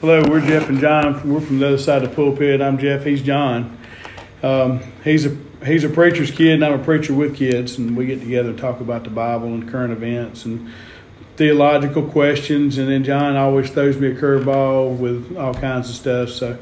Hello, 0.00 0.22
we're 0.28 0.40
Jeff 0.40 0.68
and 0.68 0.78
John. 0.78 1.28
We're 1.28 1.40
from 1.40 1.58
the 1.58 1.66
other 1.66 1.78
side 1.78 2.04
of 2.04 2.10
the 2.10 2.14
pulpit. 2.14 2.60
I'm 2.60 2.78
Jeff. 2.78 3.02
He's 3.02 3.20
John. 3.20 3.76
Um, 4.44 4.78
he's 5.02 5.26
a 5.26 5.36
he's 5.66 5.82
a 5.82 5.88
preacher's 5.88 6.30
kid, 6.30 6.54
and 6.54 6.64
I'm 6.64 6.80
a 6.80 6.84
preacher 6.84 7.12
with 7.12 7.34
kids, 7.34 7.78
and 7.78 7.96
we 7.96 8.06
get 8.06 8.20
together 8.20 8.50
and 8.50 8.58
talk 8.58 8.78
about 8.78 9.02
the 9.02 9.10
Bible 9.10 9.48
and 9.48 9.68
current 9.68 9.92
events 9.92 10.44
and 10.44 10.70
theological 11.34 12.04
questions. 12.04 12.78
And 12.78 12.88
then 12.88 13.02
John 13.02 13.34
always 13.34 13.70
throws 13.70 13.96
me 13.96 14.12
a 14.12 14.14
curveball 14.14 14.96
with 14.98 15.36
all 15.36 15.52
kinds 15.52 15.90
of 15.90 15.96
stuff. 15.96 16.28
So, 16.28 16.58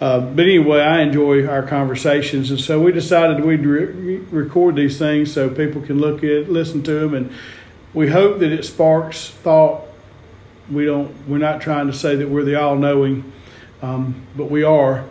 uh, 0.00 0.20
but 0.20 0.46
anyway, 0.46 0.80
I 0.80 1.02
enjoy 1.02 1.46
our 1.46 1.64
conversations, 1.64 2.50
and 2.50 2.58
so 2.58 2.80
we 2.80 2.92
decided 2.92 3.44
we'd 3.44 3.66
re- 3.66 4.16
record 4.30 4.76
these 4.76 4.98
things 4.98 5.30
so 5.30 5.50
people 5.50 5.82
can 5.82 5.98
look 5.98 6.24
at, 6.24 6.50
listen 6.50 6.82
to 6.84 7.00
them, 7.00 7.12
and 7.12 7.34
we 7.92 8.08
hope 8.08 8.38
that 8.38 8.50
it 8.50 8.64
sparks 8.64 9.28
thought 9.28 9.87
we 10.70 10.84
don't 10.84 11.28
we're 11.28 11.38
not 11.38 11.60
trying 11.60 11.86
to 11.86 11.92
say 11.92 12.16
that 12.16 12.28
we're 12.28 12.44
the 12.44 12.54
all-knowing 12.54 13.32
um, 13.82 14.26
but 14.36 14.50
we 14.50 14.62
are. 14.62 15.04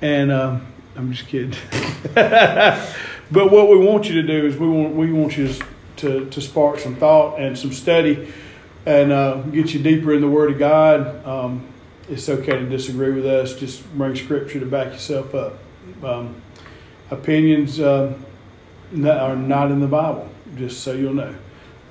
And 0.00 0.30
uh, 0.30 0.60
i'm 0.96 1.12
just 1.12 1.28
kidding. 1.28 1.54
But 3.30 3.52
what 3.52 3.68
we 3.68 3.76
want 3.76 4.08
you 4.08 4.22
to 4.22 4.26
do 4.26 4.46
is 4.46 4.56
we 4.56 4.68
want 4.68 4.94
we 4.94 5.12
want 5.12 5.36
you 5.36 5.54
to 5.96 6.24
to 6.26 6.40
spark 6.40 6.78
some 6.78 6.96
thought 6.96 7.38
and 7.38 7.58
some 7.58 7.72
study 7.72 8.32
and 8.86 9.12
uh, 9.12 9.42
get 9.42 9.74
you 9.74 9.82
deeper 9.82 10.14
in 10.14 10.22
the 10.22 10.28
word 10.28 10.50
of 10.50 10.58
god. 10.58 11.26
Um, 11.26 11.66
it's 12.08 12.28
okay 12.28 12.52
to 12.52 12.66
disagree 12.66 13.12
with 13.12 13.26
us. 13.26 13.54
Just 13.54 13.84
bring 13.98 14.16
scripture 14.16 14.60
to 14.60 14.66
back 14.66 14.92
yourself 14.92 15.34
up. 15.34 15.58
Um, 16.02 16.40
opinions 17.10 17.80
uh, 17.80 18.16
are 18.94 19.36
not 19.36 19.70
in 19.70 19.80
the 19.80 19.86
bible 19.86 20.30
just 20.56 20.82
so 20.82 20.92
you'll 20.92 21.14
know. 21.14 21.34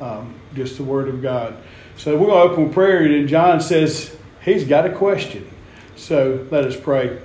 Um, 0.01 0.35
just 0.55 0.77
the 0.77 0.83
word 0.83 1.07
of 1.07 1.21
god 1.21 1.55
so 1.97 2.15
we're 2.15 2.27
going 2.27 2.47
to 2.47 2.53
open 2.53 2.65
with 2.65 2.73
prayer, 2.73 3.03
and 3.03 3.27
John 3.27 3.59
says 3.59 4.15
he's 4.45 4.63
got 4.63 4.85
a 4.85 4.93
question. 4.93 5.49
So 5.95 6.47
let 6.51 6.63
us 6.63 6.79
pray. 6.79 7.19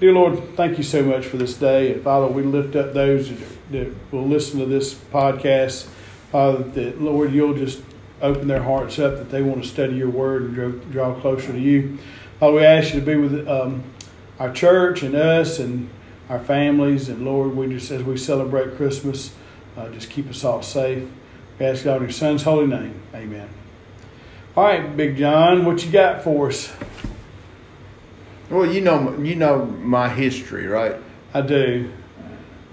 Dear 0.00 0.12
Lord, 0.12 0.54
thank 0.54 0.76
you 0.76 0.84
so 0.84 1.02
much 1.02 1.26
for 1.26 1.38
this 1.38 1.54
day. 1.54 1.94
And 1.94 2.04
Father, 2.04 2.28
we 2.28 2.42
lift 2.42 2.76
up 2.76 2.92
those 2.92 3.32
that 3.70 3.92
will 4.12 4.26
listen 4.26 4.60
to 4.60 4.66
this 4.66 4.94
podcast. 4.94 5.86
Father, 6.30 6.62
that 6.62 7.00
Lord, 7.00 7.32
you'll 7.32 7.54
just 7.54 7.82
open 8.20 8.48
their 8.48 8.62
hearts 8.62 8.98
up 8.98 9.16
that 9.16 9.30
they 9.30 9.42
want 9.42 9.62
to 9.62 9.68
study 9.68 9.96
your 9.96 10.10
word 10.10 10.42
and 10.42 10.54
draw, 10.54 10.68
draw 10.68 11.20
closer 11.20 11.52
to 11.52 11.58
you. 11.58 11.98
Father, 12.38 12.56
we 12.56 12.64
ask 12.64 12.94
you 12.94 13.00
to 13.00 13.06
be 13.06 13.16
with 13.16 13.48
um, 13.48 13.82
our 14.38 14.52
church 14.52 15.02
and 15.02 15.14
us 15.14 15.58
and 15.58 15.88
our 16.28 16.38
families. 16.38 17.08
And 17.08 17.24
Lord, 17.24 17.56
we 17.56 17.68
just, 17.68 17.90
as 17.90 18.02
we 18.02 18.16
celebrate 18.16 18.76
Christmas, 18.76 19.34
uh, 19.76 19.88
just 19.88 20.10
keep 20.10 20.28
us 20.28 20.44
all 20.44 20.62
safe. 20.62 21.08
We 21.58 21.66
ask 21.66 21.84
God 21.84 21.96
in 21.96 22.02
your 22.02 22.12
Son's 22.12 22.42
holy 22.42 22.66
name. 22.66 23.00
Amen. 23.14 23.48
All 24.58 24.64
right, 24.64 24.96
Big 24.96 25.16
John, 25.16 25.64
what 25.64 25.84
you 25.84 25.92
got 25.92 26.24
for 26.24 26.48
us? 26.48 26.74
Well, 28.50 28.66
you 28.66 28.80
know, 28.80 29.16
you 29.16 29.36
know 29.36 29.64
my 29.64 30.08
history, 30.08 30.66
right? 30.66 30.96
I 31.32 31.42
do. 31.42 31.92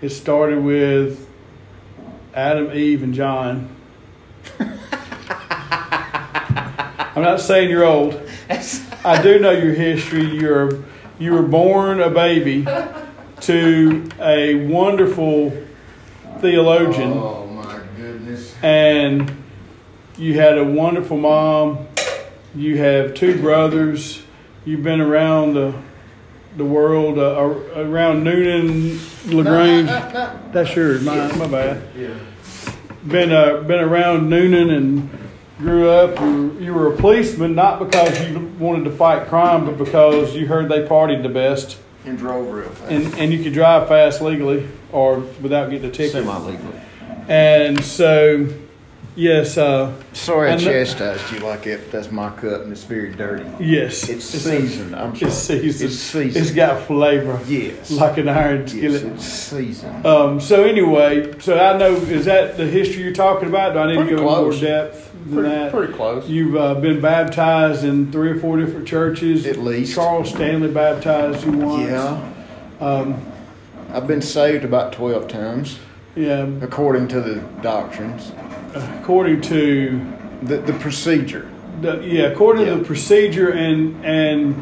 It 0.02 0.10
started 0.10 0.64
with 0.64 1.30
Adam, 2.34 2.76
Eve, 2.76 3.04
and 3.04 3.14
John. 3.14 3.70
I'm 4.60 4.80
not 7.22 7.40
saying 7.40 7.70
you're 7.70 7.86
old. 7.86 8.20
I 9.06 9.22
do 9.22 9.38
know 9.38 9.52
your 9.52 9.76
history. 9.76 10.26
You're 10.26 10.84
you 11.20 11.34
were 11.34 11.44
born 11.44 12.02
a 12.02 12.10
baby 12.10 12.66
to 13.42 14.10
a 14.20 14.56
wonderful 14.66 15.54
theologian. 16.40 17.12
Oh 17.12 17.46
my 17.46 17.80
goodness! 17.96 18.56
And 18.64 19.45
you 20.18 20.34
had 20.40 20.58
a 20.58 20.64
wonderful 20.64 21.18
mom. 21.18 21.88
You 22.56 22.78
have 22.78 23.14
two 23.14 23.40
brothers. 23.40 24.24
You've 24.66 24.84
been 24.84 25.02
around 25.02 25.54
the 25.56 25.74
the 26.58 26.66
world 26.66 27.18
uh, 27.18 27.82
around 27.82 28.24
Newnan, 28.24 29.34
Lagrange. 29.34 29.88
No, 29.88 30.00
no, 30.00 30.10
no, 30.14 30.40
That's 30.54 30.74
yours. 30.74 31.04
My, 31.04 31.36
my 31.36 31.48
bad. 31.48 31.84
Yeah. 31.98 32.18
Been 33.06 33.32
uh, 33.32 33.62
been 33.62 33.82
around 33.82 34.30
Newnan 34.30 34.76
and 34.76 35.10
grew 35.60 35.90
up. 35.90 36.20
You 36.20 36.26
were, 36.26 36.62
you 36.62 36.74
were 36.74 36.94
a 36.94 36.98
policeman 36.98 37.56
not 37.56 37.80
because 37.80 38.28
you 38.28 38.40
wanted 38.58 38.86
to 38.86 38.92
fight 38.92 39.28
crime, 39.28 39.66
but 39.66 39.78
because 39.78 40.36
you 40.36 40.48
heard 40.48 40.70
they 40.70 40.88
partied 40.88 41.24
the 41.24 41.30
best. 41.30 41.78
And 42.06 42.18
drove 42.18 42.52
real 42.52 42.70
fast. 42.70 42.92
And 42.92 43.14
and 43.16 43.34
you 43.34 43.44
could 43.44 43.54
drive 43.54 43.88
fast 43.88 44.22
legally 44.22 44.68
or 44.92 45.20
without 45.42 45.70
getting 45.70 45.90
a 45.90 45.92
ticket. 45.92 46.14
Semi 46.14 46.38
legally. 46.38 46.80
And 47.28 47.84
so 47.84 48.48
Yes. 49.16 49.58
Uh, 49.58 49.94
Sorry 50.14 50.52
I 50.52 50.58
chastised 50.58 51.32
you 51.32 51.40
like 51.40 51.66
it. 51.68 51.92
That's 51.92 52.12
my 52.12 52.30
cup 52.32 52.64
and 52.64 52.72
it's 52.72 52.84
very 52.84 53.14
dirty. 53.14 53.50
Yes. 53.64 54.10
It's, 54.10 54.34
it's 54.34 54.44
seasoned. 54.44 54.96
i 54.96 55.04
I'm 55.04 55.16
sorry. 55.16 55.30
It's 55.30 55.38
seasoned. 55.38 55.92
It's 55.92 56.00
seasoned. 56.00 56.46
It's 56.46 56.52
got 56.54 56.84
flavor. 56.86 57.40
Yes. 57.48 57.92
Like 57.92 58.18
an 58.18 58.28
iron 58.28 58.68
skillet. 58.68 59.04
Yes, 59.04 59.14
it's 59.14 59.26
seasoned. 59.26 60.06
Um, 60.06 60.42
so 60.42 60.64
anyway, 60.64 61.40
so 61.40 61.58
I 61.58 61.78
know, 61.78 61.96
is 61.96 62.26
that 62.26 62.58
the 62.58 62.68
history 62.68 63.04
you're 63.04 63.14
talking 63.14 63.48
about? 63.48 63.74
Do 63.74 63.80
I 63.80 63.88
need 63.88 63.96
pretty 63.96 64.10
to 64.12 64.16
go 64.18 64.28
close. 64.28 64.62
more 64.62 64.70
depth 64.70 65.12
than 65.14 65.34
pretty, 65.34 65.50
that? 65.50 65.72
Pretty 65.72 65.94
close. 65.94 66.30
You've 66.30 66.56
uh, 66.56 66.76
been 66.76 67.00
baptized 67.00 67.86
in 67.86 68.12
three 68.12 68.32
or 68.32 68.40
four 68.40 68.58
different 68.58 68.88
churches. 68.88 69.46
At 69.46 69.58
least. 69.58 69.96
Charles 69.96 70.30
Stanley 70.30 70.72
baptized 70.72 71.46
you 71.46 71.54
once. 71.54 71.90
Yeah. 71.90 72.34
Um, 72.82 73.32
I've 73.92 74.08
been 74.08 74.22
saved 74.22 74.66
about 74.66 74.92
12 74.92 75.30
times. 75.30 75.80
Yeah. 76.16 76.48
According 76.62 77.10
to 77.10 77.22
the 77.22 77.42
doctrines 77.62 78.32
according 78.76 79.42
to 79.42 80.00
the, 80.44 80.58
the 80.58 80.74
procedure. 80.74 81.50
The, 81.82 82.02
yeah, 82.02 82.24
according 82.24 82.66
yeah. 82.66 82.74
to 82.74 82.80
the 82.80 82.86
procedure 82.86 83.52
and 83.52 84.06
and 84.06 84.56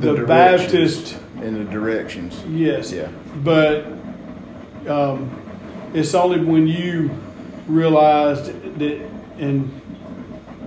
the, 0.00 0.14
the 0.14 0.26
Baptist 0.26 1.18
and 1.36 1.56
the 1.56 1.70
directions. 1.70 2.42
Yes. 2.46 2.92
Yeah. 2.92 3.08
But 3.36 3.86
um, 4.88 5.30
it's 5.94 6.14
only 6.14 6.44
when 6.44 6.66
you 6.66 7.10
realized 7.66 8.46
that, 8.78 9.10
and 9.38 9.80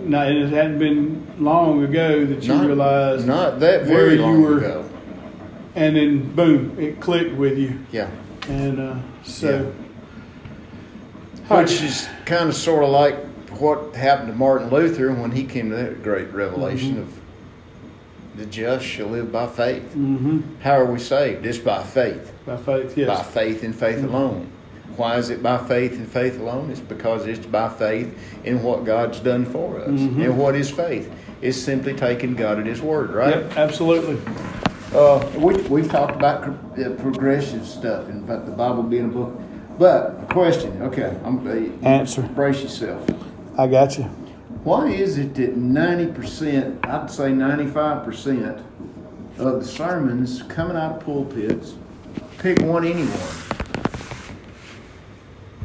not, 0.04 0.28
and 0.28 0.38
it 0.38 0.50
hadn't 0.50 0.80
been 0.80 1.26
long 1.40 1.84
ago 1.84 2.26
that 2.26 2.44
you 2.44 2.54
not, 2.54 2.66
realized 2.66 3.28
not 3.28 3.60
that 3.60 3.84
very 3.84 4.18
long 4.18 4.42
were, 4.42 4.58
ago. 4.58 4.90
And 5.76 5.96
then 5.96 6.34
boom, 6.34 6.80
it 6.80 7.02
clicked 7.02 7.36
with 7.36 7.58
you. 7.58 7.80
Yeah. 7.92 8.10
And 8.48 8.80
uh, 8.80 9.00
so. 9.24 9.74
Yeah 9.76 9.85
which 11.48 11.82
is 11.82 12.08
kind 12.26 12.50
of 12.50 12.56
sort 12.56 12.84
of 12.84 12.90
like 12.90 13.16
what 13.60 13.96
happened 13.96 14.30
to 14.30 14.34
Martin 14.34 14.70
Luther 14.70 15.12
when 15.14 15.32
he 15.32 15.44
came 15.44 15.70
to 15.70 15.76
that 15.76 16.04
great 16.04 16.32
revelation 16.34 16.94
mm-hmm. 16.94 17.02
of 17.02 17.22
the 18.38 18.46
just 18.46 18.86
shall 18.86 19.08
live 19.08 19.32
by 19.32 19.48
faith. 19.48 19.84
Mm-hmm. 19.84 20.62
How 20.62 20.74
are 20.74 20.86
we 20.86 21.00
saved? 21.00 21.46
It's 21.46 21.58
by 21.58 21.84
faith. 21.84 22.34
By 22.46 22.58
faith, 22.58 22.98
yes. 22.98 23.08
By 23.08 23.24
faith 23.24 23.64
and 23.64 23.74
faith 23.74 23.98
mm-hmm. 23.98 24.14
alone. 24.14 24.52
Why 24.98 25.18
is 25.18 25.30
it 25.30 25.44
by 25.44 25.58
faith 25.58 25.94
and 25.94 26.08
faith 26.08 26.40
alone? 26.40 26.70
It's 26.70 26.80
because 26.80 27.28
it's 27.28 27.46
by 27.46 27.70
faith 27.70 28.18
in 28.46 28.64
what 28.64 28.86
God's 28.86 29.20
done 29.20 29.46
for 29.46 29.80
us. 29.80 29.90
Mm-hmm. 29.90 30.22
And 30.22 30.38
what 30.38 30.56
is 30.56 30.70
faith? 30.70 31.14
It's 31.42 31.58
simply 31.58 31.94
taking 31.94 32.36
God 32.36 32.60
at 32.60 32.66
His 32.66 32.82
word, 32.82 33.12
right? 33.12 33.36
Yep, 33.36 33.58
absolutely. 33.58 34.20
Uh, 34.94 35.30
we, 35.38 35.56
we've 35.64 35.90
talked 35.90 36.16
about 36.16 36.44
progressive 37.00 37.66
stuff 37.66 38.08
and 38.08 38.24
about 38.24 38.46
the 38.46 38.52
Bible 38.52 38.84
being 38.84 39.06
a 39.06 39.10
book 39.10 39.38
but 39.78 40.28
question, 40.30 40.82
okay, 40.84 41.18
I'm 41.24 41.48
uh, 41.48 41.88
answer. 41.88 42.22
Brace 42.22 42.62
yourself. 42.62 43.10
I 43.58 43.68
got 43.68 43.98
you. 43.98 44.04
Why 44.64 44.88
is 44.88 45.18
it 45.18 45.36
that 45.36 45.56
ninety 45.56 46.12
percent, 46.12 46.80
I'd 46.86 47.12
say 47.12 47.32
ninety-five 47.32 48.04
percent 48.04 48.62
of 49.38 49.60
the 49.60 49.66
sermons 49.66 50.44
coming 50.44 50.76
out 50.76 50.98
of 50.98 51.06
pulpits, 51.06 51.76
pick 52.38 52.60
one 52.62 52.86
anyone, 52.86 53.12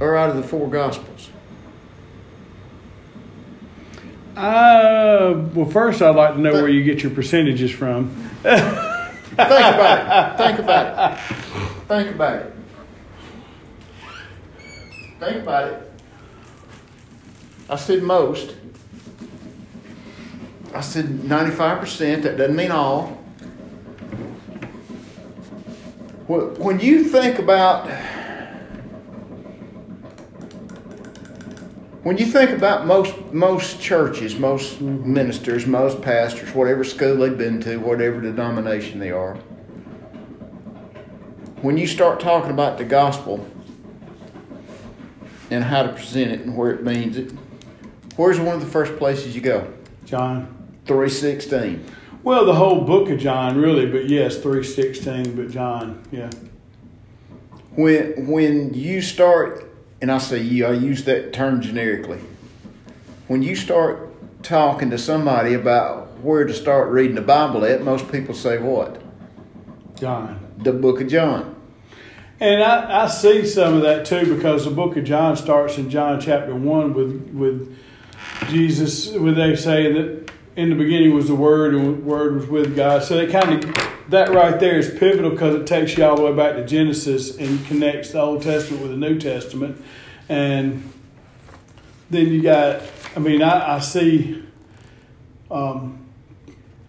or 0.01 0.17
out 0.17 0.31
of 0.31 0.37
the 0.37 0.43
four 0.43 0.69
gospels? 0.69 1.31
Uh, 4.37 5.47
well, 5.55 5.69
first 5.69 6.03
I'd 6.03 6.17
like 6.17 6.35
to 6.35 6.41
know 6.41 6.53
where 6.53 6.69
you 6.69 6.85
get 6.85 7.03
your 7.03 7.13
percentages 7.13 7.71
from. 7.71 8.11
Think 8.43 8.59
about 9.39 10.33
it. 10.33 10.37
Think 10.39 10.59
about 10.59 11.13
it. 11.13 11.19
Think 11.89 12.15
about 12.15 12.37
it. 12.37 12.55
Think 15.21 15.43
about 15.43 15.69
it. 15.69 15.93
I 17.69 17.77
said 17.77 18.03
most. 18.03 18.57
I 20.75 20.81
said 20.81 21.05
95%. 21.05 22.23
That 22.23 22.39
doesn't 22.39 22.57
mean 22.57 22.71
all. 22.71 23.19
When 26.27 26.81
you 26.81 27.05
think 27.05 27.39
about 27.39 27.91
when 32.03 32.17
you 32.17 32.25
think 32.25 32.51
about 32.53 32.87
most 32.87 33.15
most 33.33 33.81
churches, 33.81 34.39
most 34.39 34.81
ministers, 34.81 35.67
most 35.67 36.01
pastors, 36.01 36.55
whatever 36.55 36.83
school 36.83 37.17
they've 37.17 37.37
been 37.37 37.61
to, 37.63 37.77
whatever 37.77 38.23
denomination 38.23 39.01
they 39.01 39.11
are, 39.11 39.35
when 41.61 41.77
you 41.77 41.87
start 41.87 42.21
talking 42.21 42.53
about 42.53 42.79
the 42.79 42.85
gospel, 42.85 43.47
and 45.51 45.65
how 45.65 45.83
to 45.83 45.93
present 45.93 46.31
it 46.31 46.41
and 46.41 46.57
where 46.57 46.71
it 46.73 46.83
means 46.83 47.17
it. 47.17 47.33
Where's 48.17 48.39
one 48.39 48.55
of 48.55 48.61
the 48.61 48.67
first 48.67 48.97
places 48.97 49.35
you 49.35 49.41
go? 49.41 49.73
John. 50.05 50.57
316. 50.87 51.85
Well, 52.23 52.45
the 52.45 52.55
whole 52.55 52.83
book 52.83 53.09
of 53.09 53.19
John, 53.19 53.57
really, 53.57 53.87
but 53.87 54.09
yes, 54.09 54.39
three 54.39 54.63
sixteen. 54.63 55.35
But 55.35 55.51
John, 55.51 56.03
yeah. 56.11 56.31
When 57.77 58.27
when 58.27 58.75
you 58.75 59.01
start, 59.01 59.73
and 60.03 60.13
I 60.13 60.19
say 60.19 60.41
you, 60.41 60.67
I 60.67 60.73
use 60.73 61.05
that 61.05 61.33
term 61.33 61.63
generically. 61.63 62.21
When 63.27 63.43
you 63.43 63.57
start 63.57 64.43
talking 64.43 64.91
to 64.91 64.99
somebody 64.99 65.55
about 65.55 66.19
where 66.21 66.45
to 66.45 66.53
start 66.53 66.91
reading 66.91 67.15
the 67.15 67.23
Bible 67.23 67.65
at, 67.65 67.83
most 67.83 68.11
people 68.13 68.35
say 68.35 68.59
what? 68.59 69.01
John. 69.99 70.47
The 70.59 70.73
book 70.73 71.01
of 71.01 71.09
John. 71.09 71.57
And 72.41 72.63
I, 72.63 73.05
I 73.05 73.07
see 73.07 73.45
some 73.45 73.75
of 73.75 73.83
that 73.83 74.07
too 74.07 74.35
because 74.35 74.65
the 74.65 74.71
book 74.71 74.97
of 74.97 75.05
John 75.05 75.37
starts 75.37 75.77
in 75.77 75.91
John 75.91 76.19
chapter 76.19 76.55
one 76.55 76.95
with 76.95 77.29
with 77.35 77.77
Jesus, 78.49 79.13
where 79.13 79.33
they 79.33 79.55
say 79.55 79.93
that 79.93 80.33
in 80.57 80.71
the 80.71 80.75
beginning 80.75 81.15
was 81.15 81.29
the 81.29 81.35
Word, 81.35 81.75
and 81.75 81.87
the 81.87 81.91
Word 82.03 82.35
was 82.35 82.47
with 82.47 82.75
God. 82.75 83.03
So 83.03 83.17
they 83.17 83.31
kind 83.31 83.63
of 83.63 83.75
that 84.09 84.31
right 84.31 84.59
there 84.59 84.79
is 84.79 84.89
pivotal 84.99 85.31
because 85.33 85.55
it 85.55 85.67
takes 85.67 85.99
you 85.99 86.05
all 86.05 86.17
the 86.17 86.23
way 86.23 86.33
back 86.33 86.57
to 86.57 86.67
Genesis 86.67 87.37
and 87.37 87.65
connects 87.67 88.13
the 88.13 88.21
Old 88.21 88.43
Testament 88.43 88.83
with 88.83 88.91
the 88.93 88.97
New 88.97 89.21
Testament, 89.21 89.85
and 90.31 90.91
then 92.09 92.29
you 92.29 92.43
got. 92.43 92.81
I 93.15 93.19
mean, 93.19 93.43
I, 93.43 93.77
I 93.77 93.79
see. 93.81 94.43
Um, 95.51 96.07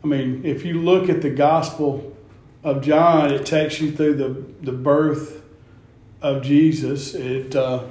I 0.02 0.08
mean, 0.08 0.46
if 0.46 0.64
you 0.64 0.82
look 0.82 1.10
at 1.10 1.22
the 1.22 1.30
Gospel 1.30 2.16
of 2.64 2.82
John, 2.82 3.34
it 3.34 3.46
takes 3.46 3.82
you 3.82 3.92
through 3.92 4.16
the 4.16 4.30
the 4.66 4.72
birth 4.72 5.41
of 6.22 6.44
Jesus. 6.44 7.14
It 7.14 7.56
uh, 7.56 7.86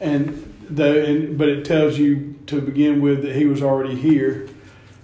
and 0.00 0.54
the 0.68 1.06
and, 1.06 1.38
but 1.38 1.48
it 1.48 1.64
tells 1.64 1.98
you 1.98 2.38
to 2.46 2.60
begin 2.60 3.00
with 3.00 3.22
that 3.22 3.36
he 3.36 3.46
was 3.46 3.62
already 3.62 3.96
here. 3.96 4.48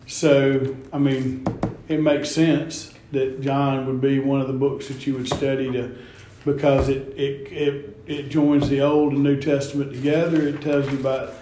So 0.07 0.77
I 0.93 0.99
mean, 0.99 1.45
it 1.89 2.01
makes 2.01 2.31
sense 2.31 2.93
that 3.13 3.41
John 3.41 3.87
would 3.87 4.01
be 4.01 4.19
one 4.19 4.41
of 4.41 4.47
the 4.47 4.53
books 4.53 4.89
that 4.89 5.07
you 5.07 5.15
would 5.15 5.29
study 5.29 5.71
to 5.73 5.97
because 6.45 6.89
it 6.89 7.09
it 7.17 7.53
it, 7.53 8.01
it 8.07 8.29
joins 8.29 8.69
the 8.69 8.81
Old 8.81 9.13
and 9.13 9.23
New 9.23 9.41
Testament 9.41 9.93
together. 9.93 10.47
It 10.47 10.61
tells 10.61 10.91
you 10.91 10.99
about 10.99 11.35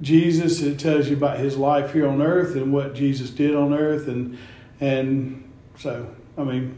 Jesus. 0.00 0.60
It 0.60 0.78
tells 0.78 1.08
you 1.08 1.16
about 1.16 1.38
his 1.38 1.56
life 1.56 1.92
here 1.92 2.08
on 2.08 2.20
earth 2.20 2.56
and 2.56 2.72
what 2.72 2.94
Jesus 2.94 3.30
did 3.30 3.54
on 3.54 3.72
earth, 3.72 4.08
and 4.08 4.36
and 4.80 5.50
so 5.78 6.14
I 6.36 6.42
mean, 6.42 6.76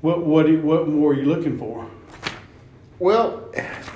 what 0.00 0.26
what 0.26 0.50
what 0.62 0.88
more 0.88 1.12
are 1.12 1.14
you 1.14 1.24
looking 1.24 1.56
for? 1.56 1.88
Well, 3.02 3.50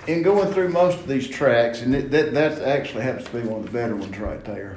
in 0.09 0.25
going 0.25 0.53
through 0.53 0.71
most 0.71 0.99
of 0.99 1.07
these 1.07 1.29
tracts, 1.29 1.81
and 1.81 1.95
it, 1.95 2.11
that 2.11 2.35
that 2.35 2.61
actually 2.61 3.05
happens 3.05 3.27
to 3.27 3.41
be 3.41 3.47
one 3.47 3.61
of 3.61 3.67
the 3.67 3.71
better 3.71 3.95
ones 3.95 4.19
right 4.19 4.45
there. 4.45 4.75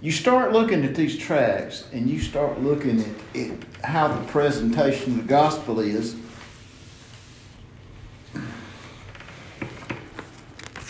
You 0.00 0.12
start 0.12 0.52
looking 0.52 0.84
at 0.84 0.94
these 0.94 1.18
tracts, 1.18 1.82
and 1.92 2.08
you 2.08 2.20
start 2.20 2.60
looking 2.60 3.00
at, 3.00 3.40
at 3.40 3.58
how 3.82 4.06
the 4.06 4.24
presentation 4.28 5.14
of 5.14 5.16
the 5.16 5.24
gospel 5.24 5.80
is. 5.80 6.14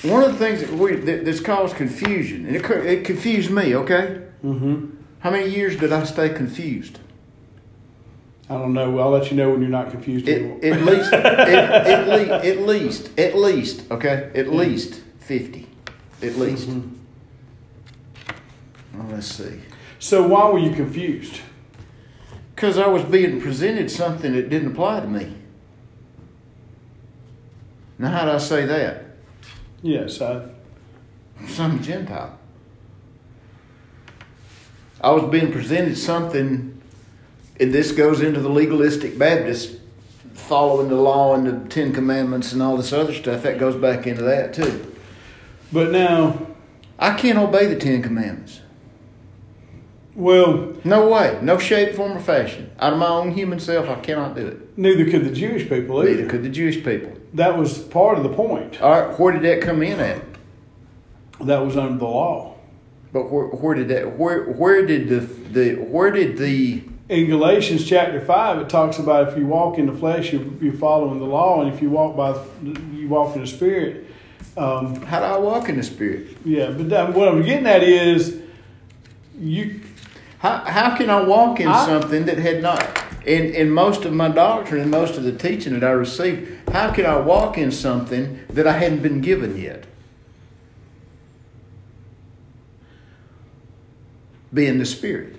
One 0.02 0.22
of 0.22 0.32
the 0.32 0.38
things 0.38 0.60
that 0.60 0.70
we 0.70 0.96
that, 0.96 1.24
that's 1.24 1.40
caused 1.40 1.76
confusion, 1.76 2.44
and 2.44 2.56
it, 2.56 2.70
it 2.70 3.04
confused 3.06 3.50
me. 3.50 3.74
Okay. 3.74 4.20
Mm-hmm. 4.44 4.96
How 5.20 5.30
many 5.30 5.48
years 5.48 5.78
did 5.78 5.94
I 5.94 6.04
stay 6.04 6.28
confused? 6.28 6.98
I 8.48 8.54
don't 8.54 8.74
know. 8.74 8.98
I'll 9.00 9.10
let 9.10 9.30
you 9.30 9.36
know 9.36 9.50
when 9.50 9.60
you're 9.60 9.70
not 9.70 9.90
confused 9.90 10.28
At, 10.28 10.38
anymore. 10.38 10.58
at 10.62 10.82
least, 10.82 11.12
at, 11.12 11.86
at, 11.86 12.08
least, 12.08 12.30
at 12.30 12.60
least, 12.60 13.18
at 13.18 13.36
least, 13.36 13.90
okay, 13.90 14.30
at 14.34 14.48
least 14.48 15.00
fifty, 15.18 15.66
at 16.22 16.36
least. 16.36 16.68
Mhm. 16.68 16.90
Well, 18.94 19.08
let's 19.10 19.26
see. 19.26 19.60
So 19.98 20.26
why 20.26 20.48
were 20.50 20.58
you 20.60 20.70
confused? 20.72 21.40
Because 22.54 22.78
I 22.78 22.86
was 22.86 23.02
being 23.02 23.40
presented 23.40 23.90
something 23.90 24.32
that 24.32 24.48
didn't 24.48 24.72
apply 24.72 25.00
to 25.00 25.06
me. 25.08 25.34
Now, 27.98 28.10
how 28.10 28.24
do 28.26 28.30
I 28.32 28.38
say 28.38 28.64
that? 28.66 29.04
Yes, 29.82 30.20
I. 30.20 30.48
Some 31.48 31.82
Gentile. 31.82 32.38
I 35.00 35.10
was 35.10 35.30
being 35.30 35.52
presented 35.52 35.98
something, 35.98 36.75
and 37.60 37.72
this 37.72 37.92
goes 37.92 38.20
into 38.20 38.40
the 38.40 38.48
legalistic 38.48 39.18
Baptist, 39.18 39.78
following 40.34 40.88
the 40.88 40.96
law 40.96 41.34
and 41.34 41.46
the 41.46 41.68
Ten 41.68 41.92
Commandments 41.92 42.52
and 42.52 42.62
all 42.62 42.76
this 42.76 42.92
other 42.92 43.14
stuff. 43.14 43.42
That 43.42 43.58
goes 43.58 43.74
back 43.76 44.06
into 44.06 44.22
that 44.22 44.52
too. 44.54 44.92
But 45.72 45.90
now, 45.90 46.46
I 46.98 47.14
can't 47.14 47.38
obey 47.38 47.66
the 47.66 47.76
Ten 47.76 48.02
Commandments. 48.02 48.60
well, 50.14 50.74
No 50.84 51.08
way, 51.08 51.38
no 51.42 51.58
shape, 51.58 51.94
form, 51.94 52.16
or 52.16 52.20
fashion. 52.20 52.70
Out 52.78 52.92
of 52.92 52.98
my 52.98 53.08
own 53.08 53.32
human 53.32 53.58
self, 53.60 53.88
I 53.88 53.96
cannot 54.00 54.34
do 54.36 54.46
it. 54.46 54.78
neither 54.78 55.10
could 55.10 55.24
the 55.24 55.30
Jewish 55.32 55.68
people 55.68 56.02
either. 56.02 56.14
Neither 56.16 56.28
could 56.30 56.42
the 56.42 56.48
Jewish 56.48 56.82
people. 56.84 57.12
That 57.34 57.58
was 57.58 57.78
part 57.78 58.16
of 58.16 58.22
the 58.24 58.32
point. 58.32 58.80
All 58.80 58.90
right, 58.90 59.18
where 59.18 59.32
did 59.32 59.42
that 59.42 59.60
come 59.66 59.82
in 59.82 59.98
at? 60.00 60.22
That 61.40 61.58
was 61.58 61.76
under 61.76 61.98
the 61.98 62.04
law. 62.04 62.54
But 63.12 63.30
where, 63.30 63.46
where 63.46 63.74
did 63.74 63.88
that? 63.88 64.18
Where 64.18 64.44
where 64.44 64.86
did 64.86 65.08
the 65.08 65.20
the 65.20 65.74
where 65.74 66.10
did 66.10 66.38
the 66.38 66.82
In 67.08 67.26
Galatians 67.26 67.86
chapter 67.86 68.20
five, 68.20 68.58
it 68.58 68.68
talks 68.68 68.98
about 68.98 69.28
if 69.28 69.38
you 69.38 69.46
walk 69.46 69.78
in 69.78 69.86
the 69.86 69.92
flesh, 69.92 70.32
you're, 70.32 70.42
you're 70.60 70.72
following 70.72 71.20
the 71.20 71.24
law, 71.24 71.62
and 71.62 71.72
if 71.72 71.80
you 71.80 71.88
walk 71.88 72.16
by, 72.16 72.36
you 72.92 73.08
walk 73.08 73.36
in 73.36 73.42
the 73.42 73.46
spirit. 73.46 74.06
Um, 74.56 75.02
how 75.02 75.20
do 75.20 75.26
I 75.26 75.36
walk 75.38 75.68
in 75.68 75.76
the 75.76 75.82
spirit? 75.84 76.36
yeah, 76.44 76.70
but 76.70 76.88
that, 76.88 77.14
what 77.14 77.28
I'm 77.28 77.42
getting 77.42 77.66
at 77.66 77.82
is, 77.84 78.40
you 79.38 79.82
How 80.38 80.58
how 80.64 80.96
can 80.96 81.08
I 81.08 81.22
walk 81.22 81.60
in 81.60 81.68
I- 81.68 81.86
something 81.86 82.24
that 82.24 82.38
had 82.38 82.62
not? 82.62 82.84
In 83.24 83.54
in 83.54 83.70
most 83.70 84.04
of 84.04 84.12
my 84.12 84.28
doctrine 84.28 84.80
and 84.82 84.90
most 84.90 85.16
of 85.16 85.22
the 85.24 85.32
teaching 85.32 85.74
that 85.78 85.84
I 85.84 85.90
received, 85.92 86.70
how 86.70 86.92
can 86.92 87.06
I 87.06 87.18
walk 87.18 87.56
in 87.58 87.70
something 87.70 88.40
that 88.50 88.66
I 88.66 88.72
hadn't 88.72 89.02
been 89.02 89.20
given 89.20 89.56
yet? 89.56 89.84
Being 94.52 94.78
the 94.78 94.86
spirit. 94.86 95.35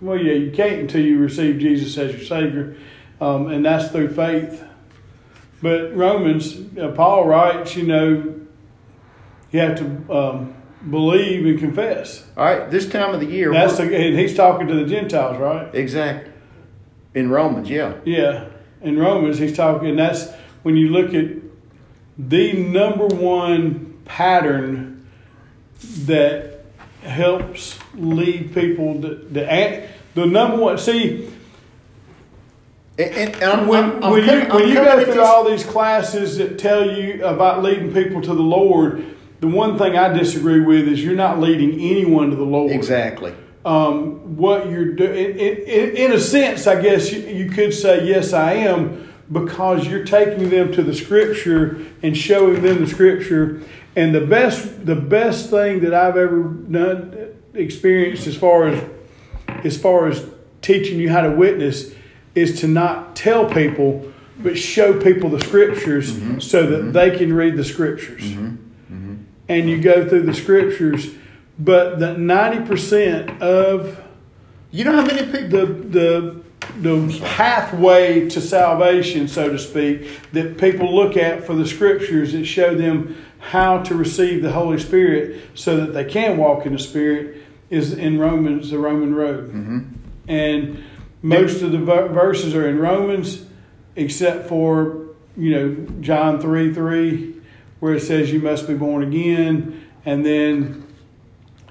Well, 0.00 0.16
yeah, 0.16 0.34
you 0.34 0.50
can't 0.50 0.80
until 0.80 1.04
you 1.04 1.18
receive 1.18 1.58
Jesus 1.58 1.96
as 1.98 2.12
your 2.12 2.24
Savior, 2.24 2.76
um, 3.20 3.48
and 3.48 3.64
that's 3.64 3.90
through 3.90 4.14
faith. 4.14 4.64
But 5.60 5.94
Romans, 5.96 6.56
uh, 6.78 6.92
Paul 6.92 7.26
writes, 7.26 7.74
you 7.74 7.84
know, 7.84 8.34
you 9.50 9.60
have 9.60 9.78
to 9.78 10.12
um, 10.16 10.54
believe 10.88 11.46
and 11.46 11.58
confess. 11.58 12.24
All 12.36 12.44
right, 12.44 12.70
this 12.70 12.88
time 12.88 13.14
of 13.14 13.20
the 13.20 13.26
year. 13.26 13.52
That's 13.52 13.76
the, 13.76 13.84
and 13.84 14.18
he's 14.18 14.36
talking 14.36 14.68
to 14.68 14.74
the 14.74 14.84
Gentiles, 14.84 15.38
right? 15.38 15.74
exactly. 15.74 16.32
In 17.14 17.30
Romans, 17.30 17.68
yeah. 17.68 17.94
Yeah, 18.04 18.48
in 18.82 18.98
Romans, 18.98 19.38
he's 19.38 19.56
talking. 19.56 19.88
And 19.88 19.98
that's 19.98 20.30
when 20.62 20.76
you 20.76 20.90
look 20.90 21.14
at 21.14 21.36
the 22.16 22.52
number 22.52 23.06
one 23.06 24.00
pattern 24.04 25.08
that 25.80 26.64
helps 27.02 27.78
lead 27.94 28.54
people. 28.54 29.00
To 29.00 29.08
the 29.08 29.14
the, 29.46 29.87
the 30.18 30.26
number 30.26 30.56
one. 30.56 30.78
See, 30.78 31.28
And, 32.98 33.14
and, 33.14 33.34
and 33.36 33.44
I'm, 33.44 33.68
when, 33.68 33.84
I'm, 33.84 34.04
I'm 34.04 34.10
when 34.12 34.20
you 34.22 34.26
coming- 34.28 34.50
I'm 34.50 34.56
when 34.56 34.68
you 34.68 34.74
go 34.74 35.04
through 35.04 35.22
all 35.22 35.44
these 35.48 35.64
classes 35.64 36.38
that 36.38 36.58
tell 36.58 36.90
you 36.90 37.24
about 37.24 37.62
leading 37.62 37.92
people 37.92 38.20
to 38.22 38.34
the 38.34 38.42
Lord, 38.42 39.04
the 39.40 39.46
one 39.46 39.78
thing 39.78 39.96
I 39.96 40.08
disagree 40.12 40.60
with 40.60 40.88
is 40.88 41.02
you're 41.04 41.14
not 41.14 41.38
leading 41.38 41.74
anyone 41.80 42.30
to 42.30 42.36
the 42.36 42.42
Lord. 42.44 42.72
exactly. 42.72 43.32
um, 43.64 44.36
what 44.36 44.68
you're 44.68 44.92
doing. 44.94 45.14
In, 45.14 45.38
in, 45.38 45.96
in 45.96 46.12
a 46.12 46.18
sense, 46.18 46.66
I 46.66 46.80
guess 46.82 47.12
you, 47.12 47.20
you 47.20 47.50
could 47.50 47.72
say, 47.72 48.04
yes, 48.04 48.32
I 48.32 48.54
am, 48.54 49.12
because 49.30 49.86
you're 49.86 50.04
taking 50.04 50.48
them 50.48 50.72
to 50.72 50.82
the 50.82 50.94
Scripture 50.94 51.84
and 52.02 52.16
showing 52.16 52.62
them 52.62 52.80
the 52.80 52.86
Scripture. 52.88 53.62
And 53.94 54.12
the 54.14 54.22
best, 54.26 54.84
the 54.86 54.96
best 54.96 55.50
thing 55.50 55.80
that 55.80 55.94
I've 55.94 56.16
ever 56.16 56.42
done, 56.42 57.34
experienced 57.54 58.26
as 58.26 58.36
far 58.36 58.68
as, 58.68 58.82
as 59.64 59.80
far 59.80 60.08
as 60.08 60.24
teaching 60.62 60.98
you 60.98 61.10
how 61.10 61.22
to 61.22 61.30
witness, 61.30 61.94
is 62.34 62.60
to 62.60 62.68
not 62.68 63.16
tell 63.16 63.48
people, 63.48 64.12
but 64.38 64.56
show 64.56 65.00
people 65.00 65.30
the 65.30 65.40
Scriptures 65.40 66.12
mm-hmm. 66.12 66.38
so 66.38 66.66
that 66.66 66.80
mm-hmm. 66.80 66.92
they 66.92 67.16
can 67.16 67.32
read 67.32 67.56
the 67.56 67.64
Scriptures. 67.64 68.22
Mm-hmm. 68.22 69.16
And 69.48 69.68
you 69.68 69.80
go 69.80 70.06
through 70.08 70.22
the 70.22 70.34
Scriptures, 70.34 71.10
but 71.58 71.98
the 71.98 72.16
ninety 72.16 72.64
percent 72.66 73.42
of 73.42 73.98
You 74.70 74.84
know 74.84 74.92
how 74.92 75.06
many 75.06 75.24
people? 75.24 75.48
the 75.48 75.66
the 75.66 76.42
the 76.80 77.20
pathway 77.24 78.28
to 78.28 78.40
salvation, 78.40 79.26
so 79.26 79.48
to 79.48 79.58
speak, 79.58 80.20
that 80.32 80.58
people 80.58 80.94
look 80.94 81.16
at 81.16 81.44
for 81.44 81.54
the 81.54 81.66
scriptures 81.66 82.32
that 82.32 82.44
show 82.44 82.74
them 82.74 83.16
how 83.38 83.78
to 83.82 83.94
receive 83.94 84.42
the 84.42 84.52
Holy 84.52 84.78
Spirit 84.78 85.40
so 85.54 85.76
that 85.76 85.92
they 85.92 86.04
can 86.04 86.36
walk 86.36 86.66
in 86.66 86.72
the 86.72 86.78
Spirit 86.78 87.42
is 87.70 87.92
in 87.92 88.18
Romans, 88.18 88.70
the 88.70 88.78
Roman 88.78 89.14
road. 89.14 89.48
Mm-hmm. 89.48 89.78
And 90.28 90.84
most 91.22 91.62
of 91.62 91.72
the 91.72 91.78
ver- 91.78 92.08
verses 92.08 92.54
are 92.54 92.68
in 92.68 92.78
Romans, 92.78 93.44
except 93.96 94.48
for, 94.48 95.06
you 95.36 95.50
know, 95.50 95.86
John 96.00 96.40
3 96.40 96.72
3, 96.72 97.34
where 97.80 97.94
it 97.94 98.00
says 98.00 98.32
you 98.32 98.40
must 98.40 98.66
be 98.66 98.74
born 98.74 99.02
again. 99.02 99.84
And 100.04 100.24
then 100.24 100.86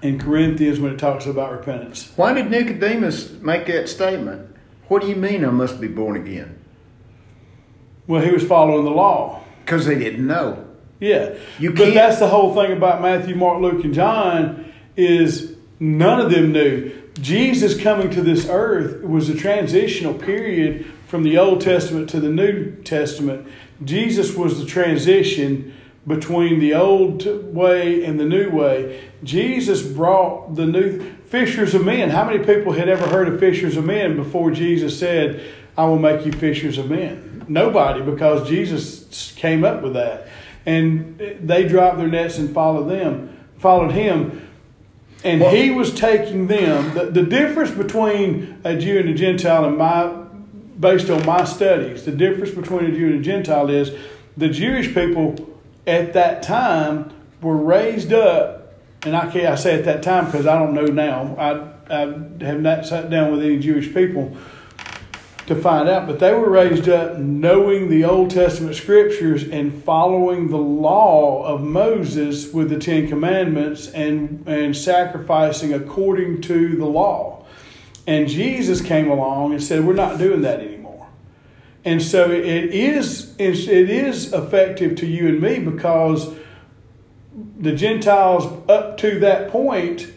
in 0.02 0.20
Corinthians 0.20 0.80
when 0.80 0.94
it 0.94 1.00
talks 1.00 1.26
about 1.26 1.52
repentance. 1.52 2.12
Why 2.16 2.34
did 2.34 2.52
Nicodemus 2.52 3.32
make 3.42 3.66
that 3.68 3.90
statement? 3.90 4.56
What 4.90 5.02
do 5.02 5.08
you 5.10 5.16
mean 5.16 5.44
I 5.44 5.50
must 5.50 5.82
be 5.82 5.88
born 5.88 6.16
again? 6.16 6.60
Well, 8.06 8.22
he 8.22 8.32
was 8.32 8.44
following 8.44 8.86
the 8.86 8.92
law. 8.92 9.44
Because 9.66 9.86
they 9.86 10.00
didn't 10.00 10.26
know. 10.26 10.66
Yeah. 11.00 11.36
You 11.60 11.72
but 11.72 11.80
can't- 11.80 11.94
that's 11.96 12.20
the 12.20 12.28
whole 12.28 12.54
thing 12.54 12.72
about 12.72 13.02
Matthew, 13.02 13.36
Mark, 13.36 13.60
Luke, 13.62 13.84
and 13.84 13.94
John 13.94 14.72
is 14.96 15.57
none 15.80 16.20
of 16.20 16.32
them 16.32 16.52
knew. 16.52 16.94
Jesus 17.22 17.80
coming 17.80 18.10
to 18.12 18.22
this 18.22 18.48
earth 18.48 19.04
was 19.04 19.30
a 19.30 19.36
transitional 19.36 20.14
period 20.14 20.86
from 21.08 21.24
the 21.24 21.38
Old 21.38 21.62
Testament 21.62 22.10
to 22.12 22.20
the 22.20 22.30
New 22.30 22.76
Testament. 22.84 23.48
Jesus 23.84 24.36
was 24.36 24.60
the 24.60 24.66
transition 24.66 25.74
between 26.06 26.60
the 26.60 26.74
old 26.74 27.26
way 27.54 28.04
and 28.04 28.20
the 28.20 28.26
new 28.26 28.50
way. 28.50 29.10
Jesus 29.24 29.82
brought 29.82 30.56
the 30.56 30.66
new 30.66 31.02
fishers 31.26 31.74
of 31.76 31.84
men. 31.86 32.10
How 32.10 32.26
many 32.26 32.46
people 32.46 32.72
had 32.72 32.88
ever 32.88 33.06
heard 33.08 33.28
of 33.28 33.40
fishers 33.40 33.76
of 33.76 33.86
men 33.86 34.16
before 34.16 34.52
Jesus 34.52 34.98
said, 34.98 35.44
I 35.78 35.86
will 35.86 36.00
make 36.00 36.26
you 36.26 36.32
fishers 36.32 36.78
of 36.78 36.90
men? 36.90 37.46
Nobody, 37.50 38.02
because 38.02 38.48
Jesus 38.48 39.34
came 39.36 39.64
up 39.64 39.82
with 39.82 39.94
that. 39.94 40.28
And 40.66 41.18
they 41.42 41.68
dropped 41.68 41.98
their 41.98 42.08
nets 42.08 42.38
and 42.38 42.54
followed 42.54 42.90
them, 42.90 43.38
followed 43.60 43.92
him. 43.92 44.47
And 45.24 45.42
Well- 45.42 45.52
he 45.52 45.72
was 45.72 45.94
taking 45.94 46.48
them. 46.48 46.94
The, 46.94 47.06
the 47.06 47.24
difference 47.24 47.72
between 47.72 48.58
a 48.64 48.76
Jew 48.76 49.00
and 49.00 49.10
a 49.10 49.14
Gentile, 49.14 49.66
in 49.66 49.78
my, 49.78 50.12
based 50.80 51.10
on 51.10 51.26
my 51.26 51.44
studies, 51.44 52.04
the 52.04 52.12
difference 52.12 52.52
between 52.52 52.86
a 52.86 52.92
Jew 52.92 53.08
and 53.08 53.16
a 53.20 53.22
Gentile 53.24 53.70
is 53.70 53.92
the 54.36 54.50
Jewish 54.50 54.94
people 54.94 55.36
at 55.86 56.14
that 56.14 56.44
time 56.44 57.12
were 57.42 57.58
raised 57.58 58.14
up, 58.14 58.74
and 59.04 59.16
I 59.16 59.30
can't 59.32 59.48
I 59.48 59.56
say 59.56 59.76
at 59.78 59.86
that 59.86 60.04
time 60.04 60.26
because 60.26 60.46
I 60.46 60.58
don't 60.60 60.74
know 60.74 60.86
now. 60.86 61.36
I, 61.38 61.94
I 61.94 62.00
have 62.44 62.62
not 62.62 62.86
sat 62.86 63.10
down 63.10 63.32
with 63.32 63.42
any 63.42 63.58
Jewish 63.60 63.94
people 63.94 64.36
to 65.48 65.56
find 65.56 65.88
out, 65.88 66.06
but 66.06 66.20
they 66.20 66.34
were 66.34 66.50
raised 66.50 66.90
up 66.90 67.18
knowing 67.18 67.90
the 67.90 68.04
Old 68.04 68.30
Testament 68.30 68.76
scriptures 68.76 69.48
and 69.48 69.84
following 69.84 70.50
the 70.50 70.58
law 70.58 71.46
of 71.46 71.64
Moses 71.64 72.52
with 72.54 72.70
the 72.70 72.78
Ten 72.78 73.08
Commandments 73.08 73.88
and, 73.88 74.44
and 74.46 74.76
sacrificing 74.76 75.74
according 75.74 76.42
to 76.42 76.76
the 76.76 76.86
law. 76.86 77.46
And 78.06 78.28
Jesus 78.28 78.82
came 78.82 79.10
along 79.10 79.54
and 79.54 79.64
said, 79.64 79.86
We're 79.86 79.94
not 79.94 80.18
doing 80.18 80.42
that 80.42 80.60
anymore. 80.60 81.08
And 81.86 82.02
so 82.02 82.30
it 82.30 82.44
is 82.44 83.34
it 83.40 83.90
is 83.90 84.34
effective 84.34 84.98
to 84.98 85.06
you 85.06 85.30
and 85.30 85.42
me 85.42 85.60
because 85.60 86.34
the 87.58 87.72
Gentiles 87.72 88.46
up 88.68 88.98
to 88.98 89.20
that 89.20 89.50
point 89.50 90.12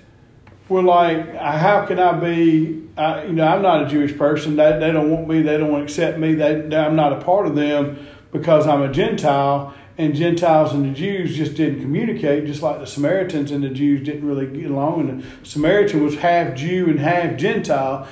were 0.71 0.83
like, 0.83 1.19
uh, 1.35 1.53
how 1.59 1.85
can 1.85 1.99
I 1.99 2.13
be? 2.13 2.83
I, 2.97 3.25
you 3.25 3.33
know, 3.33 3.47
I'm 3.47 3.61
not 3.61 3.85
a 3.85 3.89
Jewish 3.89 4.17
person. 4.17 4.57
They, 4.57 4.79
they 4.79 4.93
don't 4.93 5.11
want 5.11 5.29
me. 5.29 5.43
They 5.43 5.59
don't 5.59 5.71
want 5.71 5.87
to 5.87 5.93
accept 5.93 6.19
me. 6.19 6.35
They, 6.35 6.63
they- 6.63 6.77
I'm 6.77 6.97
not 6.97 7.13
a 7.13 7.21
part 7.23 7.47
of 7.47 7.55
them 7.55 8.07
because 8.33 8.67
I'm 8.67 8.81
a 8.83 8.91
Gentile. 8.93 9.75
And 9.99 10.15
Gentiles 10.15 10.73
and 10.73 10.83
the 10.87 10.95
Jews 10.99 11.37
just 11.37 11.57
didn't 11.57 11.83
communicate, 11.83 12.47
just 12.47 12.63
like 12.63 12.79
the 12.81 12.87
Samaritans 12.87 13.51
and 13.51 13.63
the 13.63 13.69
Jews 13.69 14.03
didn't 14.03 14.27
really 14.27 14.47
get 14.47 14.71
along. 14.71 15.11
And 15.11 15.23
the 15.23 15.27
Samaritan 15.43 16.03
was 16.03 16.17
half 16.17 16.55
Jew 16.57 16.87
and 16.89 16.99
half 16.99 17.37
Gentile. 17.37 18.09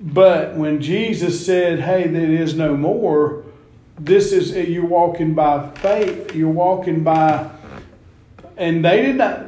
But 0.00 0.54
when 0.56 0.80
Jesus 0.80 1.44
said, 1.44 1.80
"Hey, 1.80 2.06
there 2.06 2.30
is 2.30 2.54
no 2.54 2.76
more," 2.76 3.44
this 3.98 4.32
is 4.32 4.52
you're 4.68 4.86
walking 4.86 5.34
by 5.34 5.68
faith. 5.76 6.34
You're 6.34 6.48
walking 6.50 7.02
by, 7.02 7.50
and 8.56 8.82
they 8.84 9.02
did 9.02 9.16
not. 9.16 9.45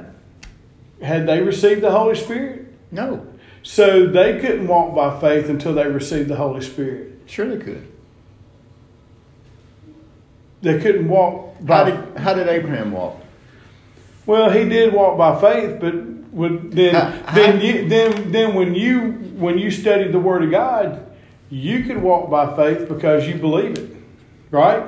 Had 1.02 1.26
they 1.26 1.40
received 1.42 1.80
the 1.80 1.90
Holy 1.90 2.14
Spirit? 2.16 2.66
No. 2.90 3.26
So 3.62 4.06
they 4.06 4.38
couldn't 4.40 4.66
walk 4.66 4.94
by 4.94 5.20
faith 5.20 5.48
until 5.48 5.74
they 5.74 5.86
received 5.86 6.28
the 6.28 6.36
Holy 6.36 6.60
Spirit. 6.62 7.12
Sure 7.26 7.46
they 7.54 7.62
could. 7.62 7.86
They 10.62 10.78
couldn't 10.80 11.08
walk 11.08 11.54
How 11.60 11.84
by. 11.84 11.90
did, 11.90 12.16
how 12.18 12.34
did 12.34 12.48
Abraham 12.48 12.92
walk? 12.92 13.16
well, 14.26 14.50
he 14.50 14.68
did 14.68 14.92
walk 14.92 15.16
by 15.16 15.40
faith, 15.40 15.78
but 15.80 15.94
when, 16.32 16.70
then 16.70 16.94
How- 16.94 17.32
then 17.34 17.56
how- 17.56 17.62
you, 17.62 17.88
then 17.88 18.32
then 18.32 18.54
when 18.54 18.74
you 18.74 19.00
when 19.38 19.56
you 19.58 19.70
studied 19.70 20.12
the 20.12 20.18
Word 20.18 20.42
of 20.42 20.50
God, 20.50 21.06
you 21.48 21.84
could 21.84 22.02
walk 22.02 22.28
by 22.28 22.54
faith 22.56 22.88
because 22.88 23.26
you 23.26 23.34
believe 23.36 23.78
it, 23.78 23.90
right? 24.50 24.84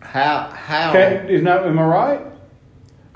How 0.00 0.50
how 0.54 0.90
Okay, 0.90 1.26
is 1.28 1.42
not 1.42 1.66
am 1.66 1.78
I 1.78 1.84
right? 1.84 2.20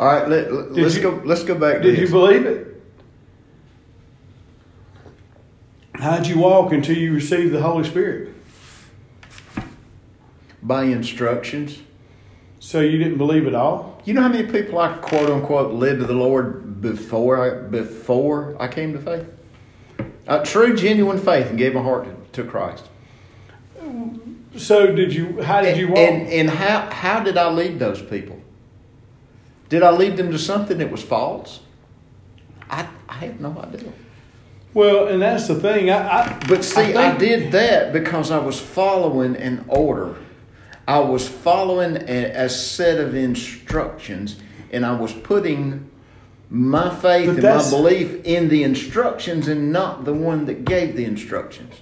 All 0.03 0.09
right, 0.09 0.29
let 0.29 0.53
let's 0.73 0.97
you- 0.97 1.03
go 1.03 1.23
let's 1.25 1.45
go 1.45 1.55
back 1.55 1.77
to 1.77 1.83
Did 1.83 1.95
you 1.97 2.07
this. 2.07 2.11
believe 2.11 2.45
it? 2.45 2.83
How'd 5.95 6.27
you 6.27 6.39
walk 6.41 6.73
until 6.73 6.97
you 6.99 7.15
received 7.15 7.53
the 7.53 7.63
Holy 7.63 7.85
Spirit? 7.85 8.31
by 10.61 10.85
instructions. 10.85 11.79
So 12.59 12.81
you 12.81 12.99
didn't 12.99 13.19
believe 13.19 13.47
at 13.47 13.55
all? 13.55 14.01
You 14.05 14.15
know 14.15 14.23
how 14.23 14.29
many 14.29 14.51
people 14.51 14.79
I 14.81 14.95
quote 14.99 15.31
unquote 15.31 15.73
led 15.73 16.01
to 16.01 16.05
the 16.05 16.15
Lord 16.15 16.81
before 16.81 17.35
I 17.41 17.63
before 17.69 18.57
I 18.59 18.67
came 18.67 18.93
to 18.95 18.99
faith? 18.99 19.27
A 20.27 20.43
true, 20.43 20.75
genuine 20.77 21.19
faith 21.19 21.49
and 21.51 21.57
gave 21.59 21.75
my 21.75 21.83
heart 21.83 22.09
to, 22.33 22.43
to 22.43 22.51
Christ. 22.51 22.89
So 24.57 24.93
did 24.93 25.15
you? 25.15 25.43
How 25.43 25.63
did 25.63 25.77
you 25.77 25.89
walk? 25.91 25.99
And, 25.99 26.27
and 26.27 26.51
how 26.51 26.91
how 26.91 27.21
did 27.21 27.37
I 27.37 27.49
lead 27.53 27.79
those 27.79 28.03
people? 28.03 28.42
Did 29.73 29.83
I 29.83 29.91
lead 29.91 30.19
them 30.19 30.31
to 30.33 30.39
something 30.39 30.77
that 30.77 30.91
was 30.91 31.03
false? 31.03 31.61
I 32.69 32.87
I 33.09 33.15
have 33.25 33.41
no 33.41 33.59
idea. 33.59 33.91
well, 34.75 35.07
and 35.09 35.23
that's 35.23 35.49
the 35.49 35.55
thing. 35.55 35.89
I, 35.89 36.01
I 36.25 36.39
But 36.47 36.63
see, 36.63 36.95
I, 36.95 37.17
think- 37.17 37.19
did 37.21 37.53
that 37.53 37.91
because 37.91 38.31
I 38.31 38.37
was 38.37 38.61
following 38.61 39.35
an 39.35 39.65
order. 39.69 40.17
I 40.87 40.99
was 40.99 41.27
following 41.27 41.97
a, 42.07 42.45
a 42.45 42.49
set 42.51 43.01
of 43.01 43.15
instructions, 43.15 44.37
and 44.71 44.85
I 44.85 44.93
was 44.95 45.15
putting 45.15 45.89
my 46.51 46.95
faith 46.95 47.31
and 47.31 47.43
my 47.43 47.71
belief 47.71 48.23
in 48.27 48.51
the 48.51 48.65
instructions 48.65 49.49
and 49.49 49.73
not 49.73 50.05
the 50.05 50.13
one 50.13 50.45
that 50.45 50.67
gave 50.67 50.97
the 50.97 51.07
instructions. 51.07 51.77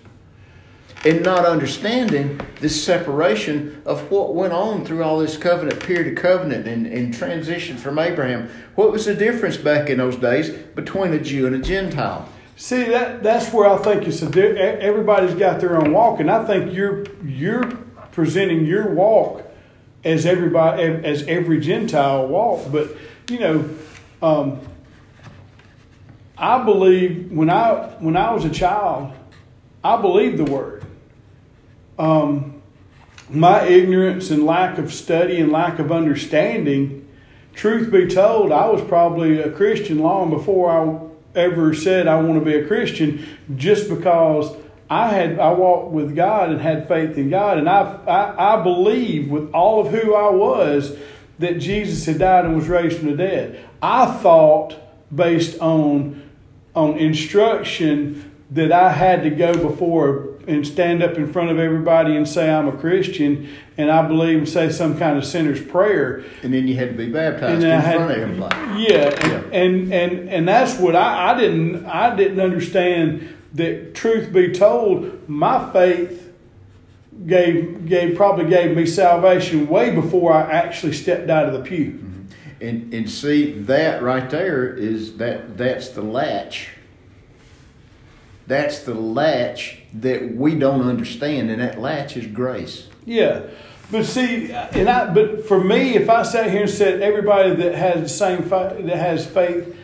And 1.02 1.23
not 1.23 1.47
understanding 1.47 2.40
this 2.61 2.85
separation 2.85 3.80
of 3.87 4.11
what 4.11 4.35
went 4.35 4.52
on 4.52 4.85
through 4.85 5.02
all 5.02 5.19
this 5.19 5.38
covenant, 5.38 5.80
period 5.80 6.09
of 6.09 6.23
covenant, 6.23 6.69
and, 6.69 6.87
and 6.87 7.14
transition 7.14 7.78
from 7.78 7.99
Abraham. 7.99 8.50
What 8.75 8.92
was 8.92 9.07
the 9.07 9.14
difference 9.14 9.57
back 9.57 9.88
in 9.88 9.97
those 9.97 10.16
days 10.16 10.50
between 10.50 11.14
a 11.14 11.19
Jew 11.19 11.47
and 11.47 11.57
a 11.57 11.59
Gentile? 11.59 12.28
See 12.57 12.85
that 12.85 13.23
that's 13.23 13.50
where 13.54 13.66
I 13.66 13.78
think 13.78 14.07
it's 14.07 14.21
a 14.21 14.83
everybody's 14.83 15.33
got 15.33 15.61
their 15.61 15.78
own 15.78 15.92
walk, 15.92 16.21
and 16.21 16.30
I 16.30 16.45
think 16.45 16.75
you're 16.75 17.07
you're 17.25 17.64
presenting 18.12 18.66
your 18.66 18.92
walk 18.92 19.42
as 20.04 20.26
everybody 20.26 20.83
as 20.83 21.23
every 21.23 21.61
Gentile 21.61 22.26
walk. 22.26 22.71
But 22.71 22.95
you 23.30 23.38
know, 23.38 23.71
um, 24.23 24.61
I 26.37 26.62
believe 26.62 27.33
when 27.33 27.49
I 27.49 27.95
when 27.99 28.19
I 28.19 28.33
was 28.33 28.45
a 28.45 28.50
child, 28.50 29.14
I 29.83 29.99
believed 29.99 30.37
the 30.37 30.45
word. 30.45 30.80
Um, 32.00 32.62
my 33.28 33.66
ignorance 33.66 34.30
and 34.30 34.47
lack 34.47 34.78
of 34.78 34.90
study 34.90 35.38
and 35.38 35.52
lack 35.52 35.78
of 35.78 35.92
understanding, 35.92 37.07
truth 37.52 37.92
be 37.92 38.07
told, 38.07 38.52
I 38.52 38.71
was 38.71 38.83
probably 38.88 39.38
a 39.38 39.52
Christian 39.52 39.99
long 39.99 40.30
before 40.30 40.71
I 40.71 41.38
ever 41.38 41.75
said 41.75 42.09
I 42.09 42.19
want 42.23 42.38
to 42.38 42.45
be 42.45 42.57
a 42.57 42.66
Christian, 42.66 43.26
just 43.54 43.90
because 43.90 44.50
I 44.88 45.09
had 45.11 45.38
I 45.38 45.52
walked 45.52 45.92
with 45.92 46.16
God 46.16 46.50
and 46.50 46.61
had 46.62 46.88
faith 46.88 47.19
in 47.19 47.28
God, 47.28 47.59
and 47.59 47.69
I 47.69 47.83
I, 48.07 48.54
I 48.54 48.62
believe 48.62 49.30
with 49.30 49.52
all 49.52 49.87
of 49.87 49.92
who 49.92 50.14
I 50.14 50.30
was 50.30 50.97
that 51.38 51.59
Jesus 51.59 52.07
had 52.07 52.19
died 52.19 52.47
and 52.47 52.57
was 52.57 52.66
raised 52.66 52.99
from 52.99 53.11
the 53.11 53.16
dead. 53.16 53.62
I 53.83 54.07
thought 54.07 54.75
based 55.14 55.61
on 55.61 56.23
on 56.75 56.97
instruction 56.97 58.33
that 58.52 58.73
I 58.73 58.90
had 58.90 59.23
to 59.25 59.30
go 59.30 59.52
before 59.52 60.30
and 60.47 60.67
stand 60.67 61.03
up 61.03 61.17
in 61.17 61.33
front 61.33 61.51
of 61.51 61.59
everybody 61.59 62.17
and 62.17 62.27
say 62.27 62.51
I'm 62.51 62.69
a 62.69 62.73
Christian 62.73 63.49
and 63.77 63.91
I 63.91 64.07
believe 64.07 64.39
and 64.39 64.49
say 64.49 64.71
some 64.71 64.99
kind 64.99 65.17
of 65.17 65.25
sinner's 65.25 65.61
prayer. 65.61 66.25
And 66.43 66.53
then 66.53 66.67
you 66.67 66.77
had 66.77 66.91
to 66.91 66.97
be 66.97 67.11
baptized 67.11 67.63
in 67.63 67.71
had- 67.71 67.97
front 67.97 68.11
of 68.11 68.19
everybody. 68.19 68.83
Yeah, 68.83 69.09
and, 69.53 69.93
and 69.93 69.93
and 69.93 70.29
and 70.29 70.49
that's 70.49 70.79
what 70.79 70.97
I, 70.97 71.33
I 71.33 71.39
didn't 71.39 71.87
I 71.87 72.15
didn't 72.17 72.41
understand 72.41 73.37
that 73.55 73.95
truth 73.95 74.33
be 74.33 74.53
told, 74.53 75.29
my 75.29 75.73
faith 75.73 76.33
gave 77.27 77.87
gave 77.87 78.17
probably 78.17 78.49
gave 78.49 78.77
me 78.77 78.87
salvation 78.87 79.69
way 79.69 79.95
before 79.95 80.33
I 80.33 80.51
actually 80.51 80.93
stepped 80.93 81.29
out 81.29 81.47
of 81.47 81.53
the 81.53 81.61
pew. 81.61 81.93
Mm-hmm. 81.93 82.11
And 82.63 82.95
and 82.95 83.11
see 83.11 83.53
that 83.53 84.03
right 84.03 84.29
there 84.29 84.73
is 84.73 85.17
that 85.17 85.57
that's 85.57 85.91
the 85.91 86.03
latch. 86.03 86.69
That's 88.50 88.80
the 88.80 88.95
latch 88.95 89.78
that 89.95 90.35
we 90.35 90.57
don't 90.57 90.83
understand, 90.83 91.50
and 91.50 91.61
that 91.62 91.80
latch 91.80 92.16
is 92.16 92.26
grace. 92.26 92.88
Yeah, 93.07 93.42
but 93.92 94.04
see, 94.04 94.50
and 94.50 94.88
I 94.88 95.14
but 95.14 95.47
for 95.47 95.62
me, 95.62 95.95
if 95.95 96.11
I 96.11 96.25
sat 96.25 96.50
here 96.50 96.62
and 96.62 96.71
said 96.71 97.00
everybody 97.00 97.54
that 97.54 97.76
has 97.76 98.00
the 98.02 98.09
same 98.09 98.42
faith, 98.42 98.85
that 98.87 98.97
has 98.97 99.25
faith 99.25 99.76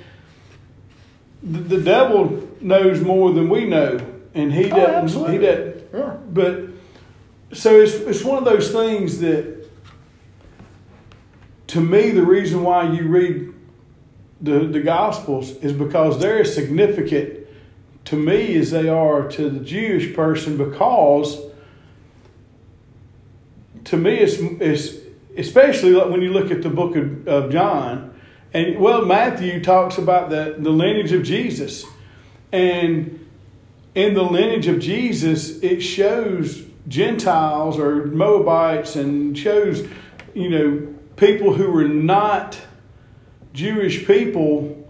the, 1.45 1.61
the 1.61 1.81
devil 1.81 2.49
knows 2.61 3.01
more 3.01 3.33
than 3.33 3.49
we 3.49 3.67
know, 3.67 4.01
and 4.35 4.53
he 4.53 4.65
Oh, 4.65 4.77
doesn't. 4.77 4.95
absolutely. 4.97 5.33
he 5.35 5.39
doesn't. 5.47 5.83
Yeah. 5.95 6.17
But 6.33 6.61
so 7.53 7.81
it's 7.81 7.95
it's 7.95 8.25
one 8.25 8.39
of 8.39 8.45
those 8.45 8.73
things 8.73 9.21
that, 9.21 9.65
to 11.69 11.81
me, 11.81 12.11
the 12.11 12.25
reason 12.25 12.65
why 12.65 12.91
you 12.91 13.07
read 13.07 13.55
the 14.41 14.67
the 14.67 14.81
Gospels 14.81 15.53
is 15.59 15.73
because 15.73 16.19
they're 16.19 16.45
significant 16.45 17.36
to 18.07 18.17
me 18.17 18.57
as 18.57 18.71
they 18.71 18.89
are 18.89 19.29
to 19.29 19.51
the 19.51 19.61
Jewish 19.61 20.15
person 20.15 20.57
because 20.57 21.41
to 23.85 23.97
me 23.97 24.17
it's, 24.19 24.39
it's 24.39 24.97
especially 25.37 25.95
when 25.95 26.23
you 26.23 26.33
look 26.33 26.51
at 26.51 26.63
the 26.63 26.71
book 26.71 26.97
of, 26.97 27.29
of 27.29 27.53
John 27.53 28.15
and 28.55 28.79
well 28.79 29.05
Matthew 29.05 29.63
talks 29.63 29.99
about 29.99 30.31
the, 30.31 30.57
the 30.59 30.71
lineage 30.71 31.13
of 31.13 31.25
Jesus. 31.25 31.85
And 32.53 33.29
in 33.95 34.15
the 34.15 34.23
lineage 34.23 34.69
of 34.69 34.79
Jesus 34.79 35.61
it 35.63 35.81
shows 35.81 36.65
Gentiles 36.87 37.77
or 37.79 38.07
Moabites 38.07 38.95
and 38.95 39.37
shows 39.37 39.87
you 40.33 40.49
know 40.49 40.95
people 41.17 41.55
who 41.55 41.73
were 41.73 41.89
not 41.89 42.57
Jewish 43.53 44.07
people 44.07 44.89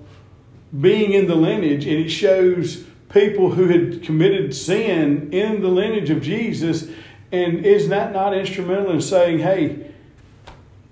being 0.78 1.12
in 1.12 1.26
the 1.28 1.34
lineage 1.34 1.86
and 1.86 2.04
it 2.04 2.10
shows 2.10 2.85
people 3.08 3.50
who 3.52 3.66
had 3.68 4.02
committed 4.02 4.54
sin 4.54 5.30
in 5.32 5.60
the 5.62 5.68
lineage 5.68 6.10
of 6.10 6.20
Jesus 6.22 6.88
and 7.32 7.64
is 7.64 7.88
that 7.88 8.12
not 8.12 8.34
instrumental 8.34 8.90
in 8.90 9.00
saying 9.00 9.38
hey 9.40 9.90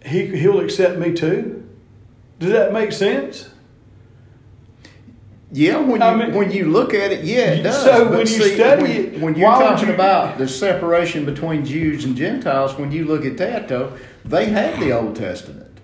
he, 0.04 0.26
he'll 0.36 0.60
accept 0.60 0.98
me 0.98 1.12
too 1.12 1.66
does 2.38 2.50
that 2.52 2.72
make 2.72 2.92
sense 2.92 3.50
Yeah, 5.52 5.78
when 5.78 6.00
you 6.00 6.06
I 6.06 6.16
mean- 6.16 6.34
when 6.34 6.50
you 6.50 6.64
look 6.70 6.94
at 6.94 7.12
it, 7.12 7.24
yeah, 7.24 7.52
it 7.52 7.62
does. 7.62 7.84
So 7.84 8.04
But 8.06 8.10
when 8.10 8.20
you 8.20 8.26
see, 8.26 8.54
study 8.56 8.82
when, 8.82 8.90
it, 9.14 9.20
when 9.20 9.34
you're 9.36 9.50
talking 9.50 9.86
you- 9.88 9.94
about 9.94 10.36
the 10.36 10.48
separation 10.48 11.24
between 11.24 11.64
Jews 11.64 12.04
and 12.04 12.16
Gentiles, 12.16 12.76
when 12.76 12.90
you 12.90 13.04
look 13.04 13.24
at 13.24 13.36
that 13.38 13.68
though, 13.68 13.92
they 14.24 14.46
had 14.46 14.80
the 14.80 14.90
Old 14.92 15.14
Testament. 15.14 15.78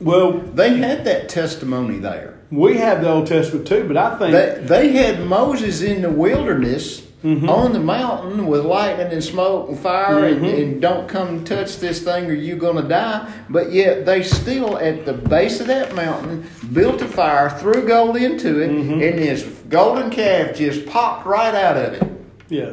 well 0.00 0.32
They 0.32 0.76
had 0.78 1.04
that 1.04 1.28
testimony 1.28 1.98
there. 1.98 2.39
We 2.50 2.76
have 2.78 3.00
the 3.02 3.08
Old 3.10 3.26
Testament 3.26 3.66
too 3.66 3.84
but 3.86 3.96
I 3.96 4.18
think 4.18 4.32
They, 4.32 4.66
they 4.66 4.88
had 4.92 5.24
Moses 5.26 5.82
in 5.82 6.02
the 6.02 6.10
wilderness 6.10 7.06
Mm-hmm. 7.22 7.50
on 7.50 7.74
the 7.74 7.80
mountain 7.80 8.46
with 8.46 8.64
lightning 8.64 9.12
and 9.12 9.22
smoke 9.22 9.68
and 9.68 9.78
fire 9.78 10.24
and, 10.24 10.40
Mm-hmm. 10.40 10.62
and 10.62 10.80
don't 10.80 11.06
come 11.06 11.44
touch 11.44 11.76
this 11.76 12.02
thing 12.02 12.24
or 12.30 12.32
you're 12.32 12.56
going 12.56 12.82
to 12.82 12.88
die. 12.88 13.30
But 13.50 13.72
yet 13.72 14.06
they 14.06 14.22
still, 14.22 14.78
at 14.78 15.04
the 15.04 15.12
base 15.12 15.60
of 15.60 15.66
that 15.66 15.94
mountain, 15.94 16.48
built 16.72 17.02
a 17.02 17.06
fire, 17.06 17.50
threw 17.50 17.86
gold 17.86 18.16
into 18.16 18.60
it, 18.62 18.70
Mm-hmm. 18.70 18.92
and 19.02 19.18
this 19.18 19.42
golden 19.68 20.08
calf 20.08 20.56
just 20.56 20.86
popped 20.86 21.26
right 21.26 21.54
out 21.54 21.76
of 21.76 21.92
it. 21.92 22.02
yeah 22.48 22.72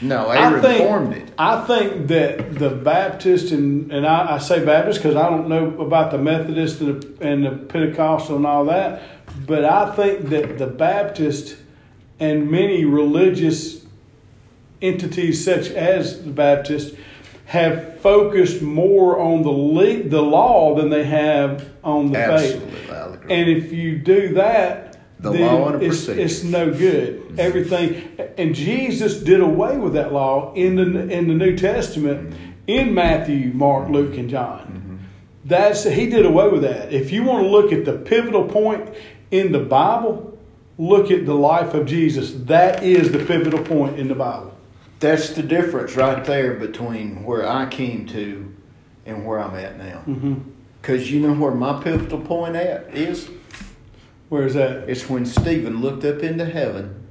No, 0.00 0.28
I 0.28 0.60
think, 0.60 0.80
reformed 0.80 1.14
it. 1.14 1.32
I 1.38 1.64
think 1.64 2.08
that 2.08 2.58
the 2.58 2.70
Baptist 2.70 3.52
and 3.52 3.90
and 3.92 4.06
I, 4.06 4.34
I 4.34 4.38
say 4.38 4.64
Baptist 4.64 5.00
because 5.00 5.16
I 5.16 5.28
don't 5.30 5.48
know 5.48 5.78
about 5.80 6.10
the 6.10 6.18
Methodist 6.18 6.80
and 6.80 7.02
the, 7.02 7.26
and 7.26 7.44
the 7.44 7.50
Pentecostal 7.52 8.36
and 8.36 8.46
all 8.46 8.66
that, 8.66 9.02
but 9.46 9.64
I 9.64 9.94
think 9.94 10.28
that 10.28 10.58
the 10.58 10.66
Baptist 10.66 11.56
and 12.20 12.50
many 12.50 12.84
religious 12.84 13.84
entities 14.82 15.44
such 15.44 15.68
as 15.70 16.22
the 16.22 16.30
Baptist 16.30 16.94
have 17.46 18.00
focused 18.00 18.60
more 18.60 19.18
on 19.18 19.42
the 19.42 19.50
le- 19.50 20.02
the 20.02 20.22
law 20.22 20.74
than 20.74 20.90
they 20.90 21.04
have 21.04 21.70
on 21.82 22.12
the 22.12 22.18
faith. 22.18 22.54
Absolutely, 22.54 22.90
I'll. 22.90 23.12
And 23.30 23.48
if 23.48 23.72
you 23.72 23.98
do 23.98 24.34
that, 24.34 24.85
The 25.18 25.32
law 25.32 25.68
and 25.68 25.82
a 25.82 25.86
it's, 25.86 26.08
it's 26.08 26.42
no 26.42 26.70
good. 26.72 27.38
Everything, 27.38 28.18
and 28.36 28.54
Jesus 28.54 29.20
did 29.20 29.40
away 29.40 29.78
with 29.78 29.94
that 29.94 30.12
law 30.12 30.52
in 30.54 30.76
the 30.76 31.08
in 31.10 31.28
the 31.28 31.34
New 31.34 31.56
Testament 31.56 32.30
mm-hmm. 32.30 32.50
in 32.66 32.94
Matthew, 32.94 33.52
Mark, 33.54 33.84
mm-hmm. 33.84 33.94
Luke, 33.94 34.18
and 34.18 34.28
John. 34.28 34.60
Mm-hmm. 34.60 34.96
That's 35.46 35.84
he 35.84 36.10
did 36.10 36.26
away 36.26 36.48
with 36.48 36.62
that. 36.62 36.92
If 36.92 37.12
you 37.12 37.24
want 37.24 37.44
to 37.44 37.48
look 37.48 37.72
at 37.72 37.84
the 37.84 37.94
pivotal 37.94 38.44
point 38.46 38.94
in 39.30 39.52
the 39.52 39.60
Bible, 39.60 40.38
look 40.76 41.10
at 41.10 41.24
the 41.24 41.34
life 41.34 41.72
of 41.72 41.86
Jesus. 41.86 42.32
That 42.32 42.82
is 42.82 43.12
the 43.12 43.24
pivotal 43.24 43.62
point 43.62 43.98
in 43.98 44.08
the 44.08 44.14
Bible. 44.14 44.54
That's 45.00 45.30
the 45.30 45.42
difference 45.42 45.96
right 45.96 46.24
there 46.24 46.54
between 46.54 47.24
where 47.24 47.48
I 47.48 47.66
came 47.66 48.06
to 48.08 48.54
and 49.04 49.26
where 49.26 49.38
I'm 49.38 49.54
at 49.56 49.78
now. 49.78 50.02
Mm-hmm. 50.06 50.34
Because 50.80 51.10
you 51.10 51.20
know 51.20 51.34
where 51.34 51.54
my 51.54 51.82
pivotal 51.82 52.20
point 52.20 52.56
at 52.56 52.94
is? 52.94 53.28
Where 54.28 54.44
is 54.46 54.54
that? 54.54 54.88
It's 54.88 55.08
when 55.08 55.24
Stephen 55.24 55.80
looked 55.80 56.04
up 56.04 56.22
into 56.22 56.44
heaven 56.44 57.06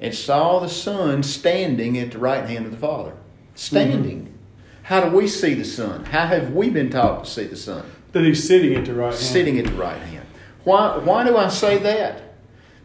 and 0.00 0.14
saw 0.14 0.60
the 0.60 0.68
Son 0.68 1.22
standing 1.22 1.98
at 1.98 2.12
the 2.12 2.18
right 2.18 2.48
hand 2.48 2.66
of 2.66 2.72
the 2.72 2.78
Father. 2.78 3.14
Standing. 3.54 4.22
Mm-hmm. 4.22 4.36
How 4.82 5.00
do 5.00 5.16
we 5.16 5.26
see 5.26 5.54
the 5.54 5.64
Son? 5.64 6.04
How 6.04 6.26
have 6.26 6.52
we 6.52 6.70
been 6.70 6.90
taught 6.90 7.24
to 7.24 7.30
see 7.30 7.44
the 7.44 7.56
Son? 7.56 7.90
That 8.12 8.24
he's 8.24 8.46
sitting 8.46 8.74
at 8.74 8.84
the 8.84 8.94
right 8.94 9.12
hand. 9.12 9.16
Sitting 9.16 9.58
at 9.58 9.64
the 9.66 9.72
right 9.72 10.00
hand. 10.00 10.26
Why, 10.64 10.98
why 10.98 11.24
do 11.24 11.36
I 11.36 11.48
say 11.48 11.78
that? 11.78 12.22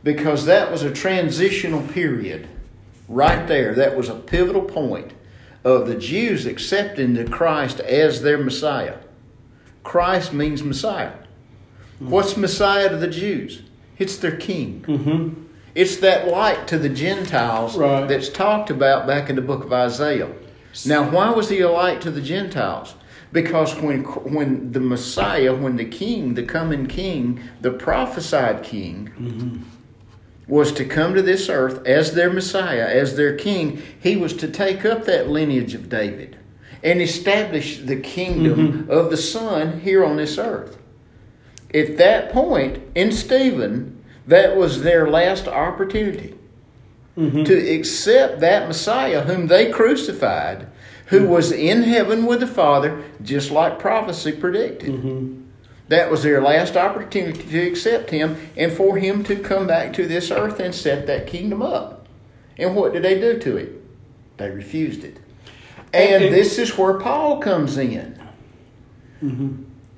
Because 0.04 0.46
that 0.46 0.72
was 0.72 0.84
a 0.84 0.92
transitional 0.92 1.86
period 1.88 2.48
right 3.08 3.48
there. 3.48 3.76
That 3.76 3.96
was 3.98 4.10
a 4.10 4.16
pivotal 4.16 4.64
point 4.64 5.14
of 5.64 5.88
the 5.88 5.96
Jews 5.96 6.46
accepting 6.46 7.14
the 7.14 7.26
Christ 7.26 7.80
as 7.82 8.22
their 8.22 8.38
Messiah. 8.38 8.98
Christ 9.84 10.34
means 10.34 10.64
Messiah. 10.64 11.14
What's 12.10 12.36
Messiah 12.36 12.90
to 12.90 12.98
the 12.98 13.08
Jews? 13.08 13.62
It's 14.00 14.18
their 14.18 14.36
king. 14.36 14.84
Mm-hmm. 14.88 15.44
It's 15.76 15.98
that 15.98 16.28
light 16.28 16.68
to 16.70 16.80
the 16.80 16.90
Gentiles 16.90 17.78
Right. 17.78 18.08
that's 18.08 18.28
talked 18.30 18.70
about 18.72 19.06
back 19.06 19.30
in 19.30 19.36
the 19.36 19.42
book 19.42 19.64
of 19.64 19.72
Isaiah. 19.72 20.32
Now, 20.86 21.10
why 21.10 21.30
was 21.30 21.50
he 21.50 21.60
a 21.60 21.70
light 21.70 22.02
to 22.02 22.12
the 22.12 22.22
Gentiles? 22.22 22.96
Because 23.32 23.76
when 23.76 24.04
when 24.04 24.72
the 24.72 24.80
Messiah, 24.80 25.54
when 25.56 25.78
the 25.78 25.86
King, 25.86 26.34
the 26.34 26.44
coming 26.44 26.88
King, 26.88 27.40
the 27.62 27.72
prophesied 27.72 28.64
King, 28.64 29.64
was 30.48 30.72
to 30.74 30.84
come 30.84 31.14
to 31.14 31.22
this 31.22 31.48
earth 31.50 31.86
as 31.86 32.14
their 32.14 32.32
Messiah, 32.34 32.88
as 32.90 33.16
their 33.16 33.36
King, 33.38 33.82
he 34.02 34.18
was 34.18 34.34
to 34.34 34.48
take 34.50 34.84
up 34.86 35.06
that 35.06 35.30
lineage 35.30 35.76
of 35.76 35.88
David 35.88 36.38
and 36.84 37.00
establish 37.02 37.78
the 37.80 37.96
kingdom 37.96 38.88
of 38.90 39.12
the 39.12 39.18
Son 39.18 39.80
here 39.82 40.04
on 40.04 40.18
this 40.18 40.38
earth. 40.38 40.78
At 41.74 41.98
that 41.98 42.32
point 42.32 42.82
in 42.96 43.12
Stephen, 43.12 44.04
that 44.28 44.56
was 44.56 44.84
their 44.84 45.10
last 45.10 45.48
opportunity 45.48 46.36
mm-hmm. 47.18 47.44
to 47.44 47.76
accept 47.76 48.40
that 48.42 48.68
Messiah 48.68 49.22
whom 49.22 49.48
they 49.48 49.72
crucified, 49.72 50.68
who 51.08 51.22
mm-hmm. 51.22 51.30
was 51.30 51.52
in 51.52 51.84
heaven 51.84 52.26
with 52.26 52.42
the 52.42 52.48
Father, 52.48 53.04
just 53.22 53.52
like 53.52 53.80
prophecy 53.80 54.32
predicted. 54.32 54.92
Mm-hmm. 54.92 55.42
That 55.88 56.10
was 56.10 56.24
their 56.24 56.42
last 56.42 56.78
opportunity 56.78 57.44
to 57.44 57.68
accept 57.68 58.12
him 58.12 58.38
and 58.56 58.72
for 58.72 58.98
him 58.98 59.24
to 59.26 59.36
come 59.36 59.68
back 59.68 59.92
to 59.94 60.08
this 60.08 60.32
earth 60.32 60.60
and 60.60 60.74
set 60.74 61.08
that 61.08 61.28
kingdom 61.28 61.62
up. 61.62 62.08
And 62.58 62.76
what 62.76 62.94
did 62.94 63.04
they 63.04 63.20
do 63.20 63.40
to 63.40 63.58
it? 63.58 64.38
They 64.38 64.50
refused 64.50 65.04
it. 65.04 65.18
And, 65.94 66.24
And- 66.24 66.34
this 66.34 66.58
is 66.58 66.78
where 66.78 66.94
Paul 66.94 67.40
comes 67.40 67.78
in. 67.78 68.18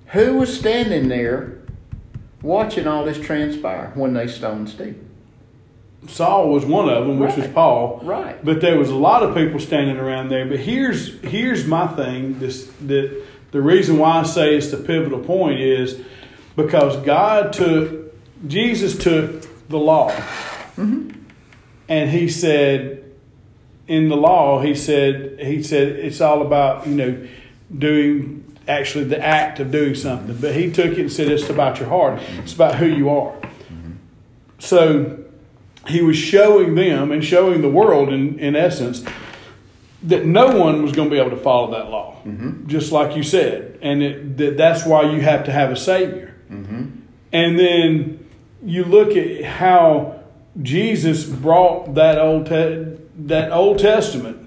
Who 0.08 0.38
was 0.38 0.58
standing 0.58 1.10
there 1.10 1.63
watching 2.44 2.86
all 2.86 3.04
this 3.04 3.20
transpire 3.20 3.92
when 3.96 4.14
they 4.14 4.28
stoned 4.28 4.70
Stephen? 4.70 5.10
Saul 6.08 6.50
was 6.50 6.66
one 6.66 6.90
of 6.90 7.08
them, 7.08 7.20
which 7.20 7.36
was 7.36 7.48
Paul. 7.48 8.02
Right. 8.04 8.44
But 8.44 8.62
there 8.62 8.78
was 8.78 8.90
a 8.90 8.96
lot 8.96 9.24
of 9.24 9.34
people 9.34 9.60
standing 9.60 9.98
around 9.98 10.30
there. 10.30 10.46
But 10.46 10.60
here's 10.60 11.20
here's 11.22 11.66
my 11.66 11.88
thing. 11.88 12.40
This 12.40 12.68
that 12.82 13.24
the 13.52 13.62
reason 13.62 13.98
why 13.98 14.20
I 14.20 14.24
say 14.24 14.56
it's 14.56 14.72
the 14.72 14.78
pivotal 14.78 15.20
point 15.20 15.60
is 15.60 16.02
because 16.56 16.98
God 17.06 17.54
took 17.54 18.14
Jesus 18.48 18.98
took 18.98 19.68
the 19.70 19.80
law, 19.80 20.12
mm-hmm. 20.12 21.12
and 21.88 22.10
He 22.10 22.28
said 22.28 23.06
in 23.88 24.10
the 24.10 24.18
law 24.18 24.62
He 24.62 24.76
said 24.76 25.40
He 25.40 25.64
said 25.64 25.88
it's 25.88 26.20
all 26.20 26.42
about 26.42 26.86
you 26.86 26.96
know 26.96 27.28
doing 27.76 28.43
actually 28.68 29.06
the 29.06 29.20
act 29.24 29.60
of 29.60 29.72
doing 29.72 29.96
something. 29.96 30.36
But 30.38 30.56
He 30.56 30.72
took 30.72 30.92
it 30.94 31.00
and 31.00 31.12
said 31.12 31.28
it's 31.30 31.50
about 31.50 31.80
your 31.80 31.90
heart. 31.90 32.22
It's 32.40 32.54
about 32.54 32.76
who 32.76 32.86
you 32.86 33.10
are. 33.10 33.36
So 34.60 35.20
he 35.88 36.02
was 36.02 36.16
showing 36.16 36.76
them 36.76 37.12
and 37.12 37.24
showing 37.24 37.62
the 37.62 37.70
world 37.70 38.10
in, 38.14 38.40
in 38.40 38.56
essence 38.56 39.04
that 40.04 40.26
no 40.26 40.58
one 40.58 40.82
was 40.82 40.94
going 40.94 41.10
to 41.10 41.14
be 41.14 41.20
able 41.20 41.32
to 41.32 41.38
follow 41.44 41.72
that 41.72 41.90
law 41.90 42.16
just 42.68 42.94
like 42.94 43.18
you 43.18 43.24
said 43.24 43.78
and 43.82 44.02
it, 44.02 44.38
that 44.38 44.56
that's 44.56 44.86
why 44.86 45.02
you 45.12 45.20
have 45.20 45.44
to 45.44 45.52
have 45.52 45.72
a 45.72 45.76
savior 45.76 46.34
and 47.34 47.60
then 47.60 48.26
you 48.64 48.86
look 48.86 49.18
at 49.18 49.44
how 49.44 50.22
jesus 50.62 51.26
brought 51.26 51.96
that 51.96 52.18
old 52.18 52.46
te- 52.46 52.86
that 53.18 53.52
old 53.52 53.80
testament 53.80 54.38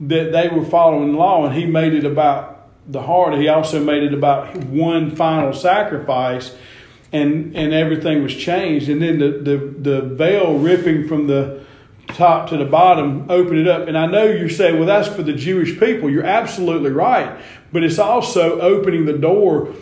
that 0.00 0.32
they 0.32 0.48
were 0.48 0.64
following 0.64 1.14
law 1.14 1.46
and 1.46 1.54
he 1.54 1.64
made 1.66 1.94
it 1.94 2.04
about 2.04 2.59
the 2.88 3.02
heart 3.02 3.34
he 3.34 3.48
also 3.48 3.82
made 3.82 4.02
it 4.02 4.14
about 4.14 4.56
one 4.64 5.14
final 5.14 5.52
sacrifice 5.52 6.54
and 7.12 7.56
and 7.56 7.72
everything 7.72 8.22
was 8.22 8.34
changed, 8.34 8.88
and 8.88 9.02
then 9.02 9.18
the 9.18 9.30
the, 9.30 9.56
the 9.56 10.00
veil 10.02 10.58
ripping 10.58 11.08
from 11.08 11.26
the 11.26 11.60
top 12.08 12.48
to 12.50 12.56
the 12.56 12.64
bottom 12.64 13.26
opened 13.30 13.58
it 13.58 13.68
up. 13.68 13.86
And 13.88 13.96
I 13.96 14.06
know 14.06 14.24
you're 14.24 14.48
saying, 14.48 14.76
well, 14.78 14.86
that's 14.86 15.08
for 15.08 15.22
the 15.22 15.32
Jewish 15.32 15.78
people. 15.78 16.10
You're 16.10 16.24
absolutely 16.26 16.90
right, 16.90 17.40
but 17.72 17.82
it's 17.84 17.98
also 17.98 18.60
opening 18.60 19.06
the 19.06 19.18
door 19.18 19.72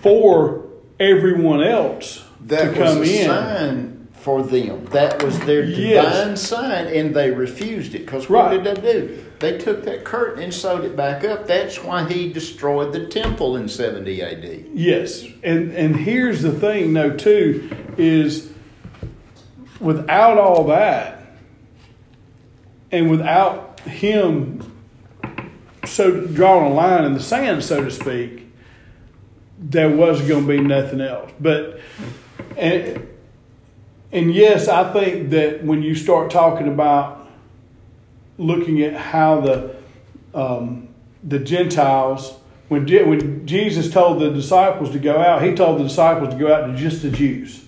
for 0.00 0.64
everyone 0.98 1.62
else 1.62 2.24
that 2.46 2.72
to 2.74 2.78
come 2.78 2.98
was 3.00 3.08
a 3.10 3.20
in. 3.22 3.26
sign 3.26 4.08
for 4.14 4.42
them. 4.42 4.84
That 4.86 5.22
was 5.22 5.38
their 5.40 5.62
Yes. 5.64 6.14
divine 6.16 6.36
sign, 6.36 6.86
and 6.86 7.14
they 7.14 7.30
refused 7.30 7.94
it. 7.94 8.04
Because 8.06 8.28
Right. 8.30 8.52
what 8.56 8.64
did 8.64 8.76
they 8.76 8.92
do? 8.92 9.18
They 9.38 9.58
took 9.58 9.84
that 9.84 10.04
curtain 10.04 10.42
and 10.42 10.52
sewed 10.52 10.84
it 10.84 10.96
back 10.96 11.24
up. 11.24 11.46
That's 11.46 11.82
why 11.82 12.08
he 12.08 12.32
destroyed 12.32 12.92
the 12.92 13.06
temple 13.06 13.56
in 13.56 13.68
70 13.68 14.22
AD. 14.22 14.66
Yes, 14.72 15.24
and 15.42 15.72
and 15.72 15.96
here's 15.96 16.42
the 16.42 16.52
thing, 16.52 16.94
though, 16.94 17.14
too, 17.14 17.70
is 17.98 18.52
without 19.78 20.38
all 20.38 20.64
that, 20.68 21.26
and 22.90 23.10
without 23.10 23.80
him, 23.80 24.72
so 25.84 26.26
drawing 26.26 26.72
a 26.72 26.74
line 26.74 27.04
in 27.04 27.14
the 27.14 27.20
sand, 27.20 27.62
so 27.62 27.84
to 27.84 27.90
speak, 27.90 28.46
there 29.58 29.90
was 29.90 30.20
going 30.26 30.46
to 30.46 30.48
be 30.48 30.60
nothing 30.60 31.00
else. 31.00 31.30
But 31.38 31.80
and 32.56 33.06
and 34.12 34.34
yes, 34.34 34.68
I 34.68 34.92
think 34.92 35.30
that 35.30 35.62
when 35.62 35.82
you 35.82 35.94
start 35.94 36.30
talking 36.30 36.68
about 36.68 37.15
looking 38.38 38.82
at 38.82 38.94
how 38.94 39.40
the 39.40 39.76
um, 40.34 40.88
the 41.24 41.38
Gentiles, 41.38 42.34
when 42.68 42.86
Je- 42.86 43.02
when 43.04 43.46
Jesus 43.46 43.90
told 43.90 44.20
the 44.20 44.30
disciples 44.30 44.90
to 44.92 44.98
go 44.98 45.18
out, 45.18 45.42
he 45.42 45.54
told 45.54 45.78
the 45.80 45.84
disciples 45.84 46.34
to 46.34 46.38
go 46.38 46.52
out 46.52 46.66
to 46.66 46.76
just 46.76 47.02
the 47.02 47.10
Jews. 47.10 47.64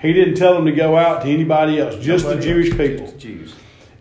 He 0.00 0.12
didn't 0.12 0.34
tell 0.34 0.54
them 0.54 0.66
to 0.66 0.72
go 0.72 0.96
out 0.96 1.22
to 1.22 1.28
anybody 1.28 1.78
else, 1.78 1.96
just 2.04 2.24
Nobody 2.24 2.40
the 2.40 2.46
Jewish 2.46 2.68
else, 2.70 2.76
people. 2.78 3.06
just 3.06 3.18
Jews. 3.18 3.54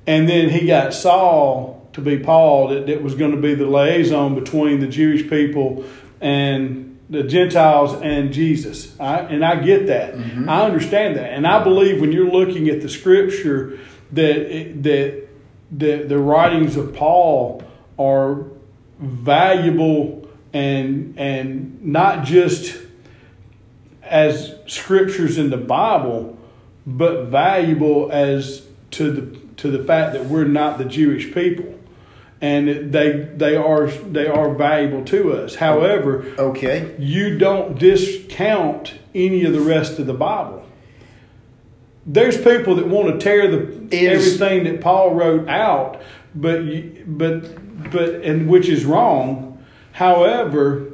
And 0.08 0.28
then 0.28 0.50
he 0.50 0.65
got 0.65 0.93
Saul 0.93 1.88
to 1.93 2.02
be 2.02 2.17
Paul, 2.17 2.69
that, 2.69 2.88
that 2.88 3.04
was 3.04 3.13
going 3.15 3.32
to 3.32 3.38
be 3.41 3.54
the 3.54 3.65
liaison 3.67 4.34
between 4.34 4.80
the 4.80 4.88
Jewish 4.88 5.30
people 5.30 5.86
and 6.19 6.97
the 7.10 7.24
Gentiles 7.24 8.02
and 8.02 8.32
Jesus. 8.34 8.97
I, 9.00 9.19
and 9.19 9.43
I 9.45 9.56
get 9.62 9.88
that. 9.88 10.15
I 10.50 10.63
understand 10.63 11.17
that. 11.17 11.34
And 11.34 11.45
I 11.45 11.63
believe 11.63 12.00
when 12.02 12.12
you're 12.12 12.32
looking 12.32 12.69
at 12.69 12.82
the 12.82 12.89
scripture 12.89 13.78
that 14.13 14.38
it, 14.38 14.82
that 14.84 15.28
the, 15.71 16.03
the 16.03 16.17
writings 16.19 16.75
of 16.77 16.93
Paul 16.93 17.63
are 17.97 18.45
valuable 18.99 20.27
and 20.53 21.17
and 21.17 21.81
not 21.84 22.25
just 22.25 22.77
as 24.03 24.55
scriptures 24.67 25.38
in 25.38 25.49
the 25.49 25.57
Bible, 25.57 26.38
but 26.86 27.25
valuable 27.25 28.12
as 28.12 28.65
to 28.91 29.12
the 29.12 29.38
to 29.57 29.71
the 29.71 29.84
fact 29.84 30.13
that 30.13 30.25
we're 30.25 30.43
not 30.45 30.77
the 30.77 30.86
Jewish 30.86 31.34
people, 31.34 31.73
and 32.41 32.91
they 32.91 33.29
they 33.36 33.55
are 33.55 33.88
they 33.88 34.27
are 34.27 34.53
valuable 34.53 35.05
to 35.05 35.34
us. 35.34 35.55
However, 35.55 36.25
Okay. 36.38 36.93
you 36.99 37.38
don't 37.38 37.79
discount 37.79 38.95
any 39.15 39.45
of 39.45 39.53
the 39.53 39.62
rest 39.62 39.99
of 39.99 40.07
the 40.07 40.13
Bible. 40.13 40.65
There's 42.05 42.37
people 42.37 42.75
that 42.75 42.87
want 42.87 43.07
to 43.09 43.23
tear 43.23 43.49
the 43.49 43.87
Is- 43.91 44.39
everything 44.39 44.63
that 44.65 44.81
Paul 44.81 45.13
wrote 45.13 45.47
out, 45.47 46.01
but 46.33 46.63
you, 46.63 47.03
but 47.05 47.91
but 47.91 48.15
and 48.23 48.47
which 48.47 48.69
is 48.69 48.85
wrong. 48.85 49.63
However, 49.93 50.93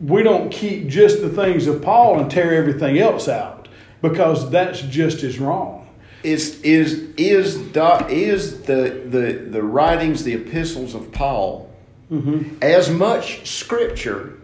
we 0.00 0.22
don't 0.22 0.50
keep 0.50 0.88
just 0.88 1.22
the 1.22 1.30
things 1.30 1.66
of 1.66 1.80
Paul 1.82 2.18
and 2.20 2.30
tear 2.30 2.54
everything 2.54 2.98
else 2.98 3.28
out 3.28 3.68
because 4.02 4.50
that's 4.50 4.82
just 4.82 5.22
as 5.22 5.38
wrong. 5.38 5.88
Is 6.22 6.60
is 6.62 7.08
is 7.16 7.56
do- 7.56 8.06
is 8.08 8.62
the 8.62 9.02
the 9.06 9.46
the 9.50 9.62
writings, 9.62 10.24
the 10.24 10.34
epistles 10.34 10.94
of 10.94 11.12
Paul, 11.12 11.70
mm-hmm. 12.10 12.56
as 12.60 12.90
much 12.90 13.48
scripture 13.48 14.34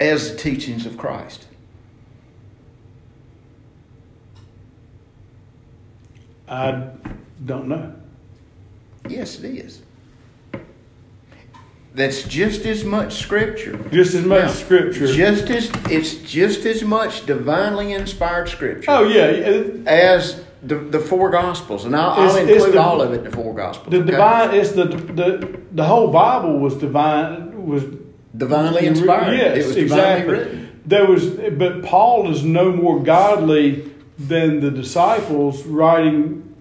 as 0.00 0.32
the 0.32 0.36
teachings 0.36 0.86
of 0.86 0.98
Christ? 0.98 1.46
I 6.48 6.90
don't 7.44 7.68
know. 7.68 7.94
Yes, 9.08 9.38
it 9.40 9.44
is. 9.56 9.82
That's 11.94 12.24
just 12.24 12.66
as 12.66 12.84
much 12.84 13.14
scripture. 13.22 13.78
Just 13.90 14.14
as 14.14 14.24
much 14.24 14.42
Now, 14.44 14.50
scripture. 14.50 15.06
Just 15.12 15.48
as 15.48 15.70
it's 15.90 16.14
just 16.16 16.66
as 16.66 16.82
much 16.82 17.24
divinely 17.24 17.92
inspired 17.94 18.50
scripture 18.50 18.90
oh 18.90 19.08
yeah, 19.08 19.24
as 19.86 20.44
the, 20.62 20.74
the 20.76 20.98
four 21.00 21.30
gospels, 21.30 21.86
and 21.86 21.96
I'll, 21.96 22.10
I'll 22.10 22.36
include 22.36 22.74
the- 22.74 22.82
all 22.82 23.00
of 23.00 23.14
it 23.14 23.24
the 23.24 23.30
four 23.30 23.54
gospels. 23.54 23.90
the 23.90 24.00
okay? 24.00 24.10
divine. 24.10 24.54
It's 24.54 24.72
the 24.72 24.84
the 24.84 25.60
the 25.72 25.84
whole 25.84 26.10
Bible 26.10 26.58
was 26.58 26.74
divine. 26.74 27.66
Was 27.66 27.84
divinely 28.36 28.86
inspired. 28.86 29.34
Yes, 29.38 29.56
it 29.56 29.66
was 29.66 29.76
divinely 29.76 30.12
exactly. 30.12 30.34
written. 30.34 30.82
There 30.84 31.06
was, 31.06 31.30
but 31.30 31.82
Paul 31.82 32.30
is 32.30 32.44
no 32.44 32.70
more 32.72 33.02
godly 33.02 33.90
than 34.18 34.60
the 34.60 34.70
disciples 34.70 35.64
writing, 35.64 36.54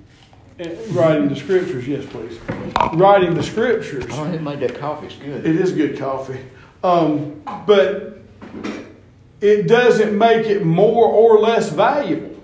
eh, 0.60 0.76
writing 0.91 1.30
the 1.30 1.36
scriptures. 1.36 1.88
Yes, 1.88 2.06
please, 2.06 2.39
writing 2.94 3.34
the 3.34 3.44
scriptures. 3.44 4.06
Oh, 4.12 4.26
it 4.26 4.41
made 4.41 4.60
that 4.60 4.78
coffee. 4.78 5.08
It's 5.08 5.15
good. 5.15 5.46
It 5.46 5.56
is 5.56 5.72
good 5.72 5.98
coffee, 5.98 6.39
um, 6.84 7.41
but 7.65 8.20
it 9.41 9.68
doesn't 9.68 10.18
make 10.18 10.48
it 10.48 10.65
more 10.65 11.08
or 11.08 11.39
less 11.39 11.70
valuable. 11.70 12.36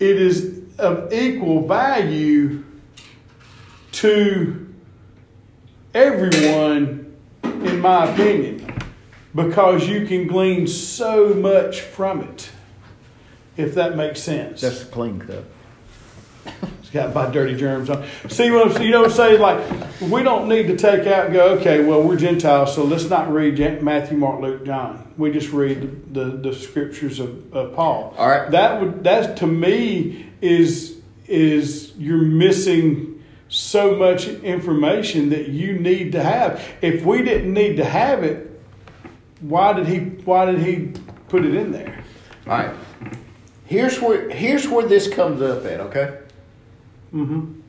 It 0.00 0.20
is 0.20 0.62
of 0.78 1.12
equal 1.12 1.66
value 1.66 2.64
to 3.92 4.74
everyone, 5.94 7.14
in 7.44 7.80
my 7.80 8.12
opinion, 8.12 8.66
because 9.34 9.88
you 9.88 10.06
can 10.06 10.26
glean 10.26 10.66
so 10.66 11.32
much 11.34 11.80
from 11.80 12.22
it. 12.22 12.50
If 13.56 13.74
that 13.74 13.96
makes 13.96 14.20
sense. 14.20 14.60
That's 14.60 14.84
the 14.84 14.90
clean 14.90 15.20
cup. 15.20 15.44
It's 16.80 16.90
got 16.90 17.14
my 17.14 17.30
dirty 17.30 17.56
germs 17.56 17.88
on. 17.88 18.04
See 18.28 18.50
what 18.50 18.66
I'm 18.66 18.72
saying? 18.72 18.84
You 18.84 18.90
know 18.90 19.02
what 19.02 19.10
I'm 19.10 19.16
saying? 19.16 19.40
Like, 19.40 20.00
we 20.02 20.22
don't 20.22 20.48
need 20.48 20.66
to 20.66 20.76
take 20.76 21.06
out 21.06 21.26
and 21.26 21.34
go, 21.34 21.48
okay, 21.56 21.84
well, 21.84 22.02
we're 22.02 22.16
Gentiles, 22.16 22.74
so 22.74 22.84
let's 22.84 23.08
not 23.08 23.32
read 23.32 23.82
Matthew, 23.82 24.18
Mark, 24.18 24.40
Luke, 24.40 24.66
John. 24.66 25.12
We 25.16 25.32
just 25.32 25.52
read 25.52 26.12
the, 26.12 26.20
the, 26.20 26.36
the 26.50 26.54
scriptures 26.54 27.20
of, 27.20 27.54
of 27.54 27.74
Paul. 27.74 28.14
All 28.18 28.28
right. 28.28 28.50
That 28.50 28.80
would, 28.80 29.04
that 29.04 29.38
to 29.38 29.46
me 29.46 30.28
is, 30.42 31.00
is 31.26 31.92
you're 31.96 32.18
missing 32.18 33.22
so 33.48 33.94
much 33.94 34.26
information 34.26 35.30
that 35.30 35.48
you 35.48 35.78
need 35.78 36.12
to 36.12 36.22
have. 36.22 36.60
If 36.82 37.04
we 37.04 37.22
didn't 37.22 37.54
need 37.54 37.76
to 37.76 37.84
have 37.84 38.24
it, 38.24 38.60
why 39.40 39.72
did 39.72 39.86
he, 39.86 39.98
why 39.98 40.46
did 40.46 40.58
he 40.58 40.92
put 41.28 41.44
it 41.44 41.54
in 41.54 41.70
there? 41.70 42.02
All 42.46 42.58
right. 42.58 42.74
Here's 43.64 44.00
where 44.00 44.28
here's 44.30 44.68
where 44.68 44.86
this 44.86 45.08
comes 45.12 45.40
up 45.40 45.64
at. 45.64 45.80
Okay. 45.80 46.18
Mm-hmm. 47.14 47.60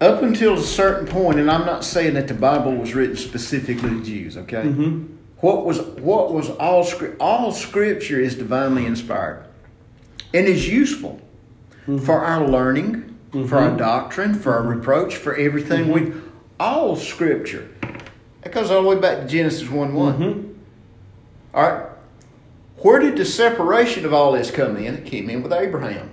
Up 0.00 0.22
until 0.22 0.54
a 0.54 0.62
certain 0.62 1.06
point, 1.06 1.38
and 1.38 1.48
I'm 1.48 1.64
not 1.64 1.84
saying 1.84 2.14
that 2.14 2.26
the 2.26 2.34
Bible 2.34 2.74
was 2.74 2.94
written 2.94 3.16
specifically 3.16 3.90
to 3.90 4.02
Jews. 4.02 4.36
Okay. 4.36 4.62
Mm-hmm. 4.62 5.16
What 5.36 5.64
was 5.64 5.80
what 5.80 6.32
was 6.32 6.50
all 6.50 6.82
script? 6.84 7.20
All 7.20 7.52
Scripture 7.52 8.20
is 8.20 8.34
divinely 8.34 8.86
inspired, 8.86 9.44
and 10.34 10.46
is 10.46 10.68
useful 10.68 11.20
for 12.04 12.24
our 12.24 12.46
learning, 12.46 13.18
for 13.48 13.58
our 13.58 13.76
doctrine, 13.76 14.34
for 14.34 14.54
our 14.54 14.62
reproach, 14.62 15.16
for 15.16 15.36
everything. 15.36 15.90
We 15.92 16.12
all 16.58 16.96
Scripture. 16.96 17.68
That 18.42 18.52
goes 18.52 18.70
all 18.70 18.82
the 18.82 18.88
way 18.88 18.98
back 18.98 19.18
to 19.18 19.26
Genesis 19.26 19.68
one 19.68 19.94
one. 19.94 20.60
All 21.54 21.62
right. 21.62 21.91
Where 22.82 22.98
did 22.98 23.16
the 23.16 23.24
separation 23.24 24.04
of 24.04 24.12
all 24.12 24.32
this 24.32 24.50
come 24.50 24.76
in? 24.76 24.94
It 24.94 25.06
came 25.06 25.30
in 25.30 25.42
with 25.42 25.52
Abraham. 25.52 26.10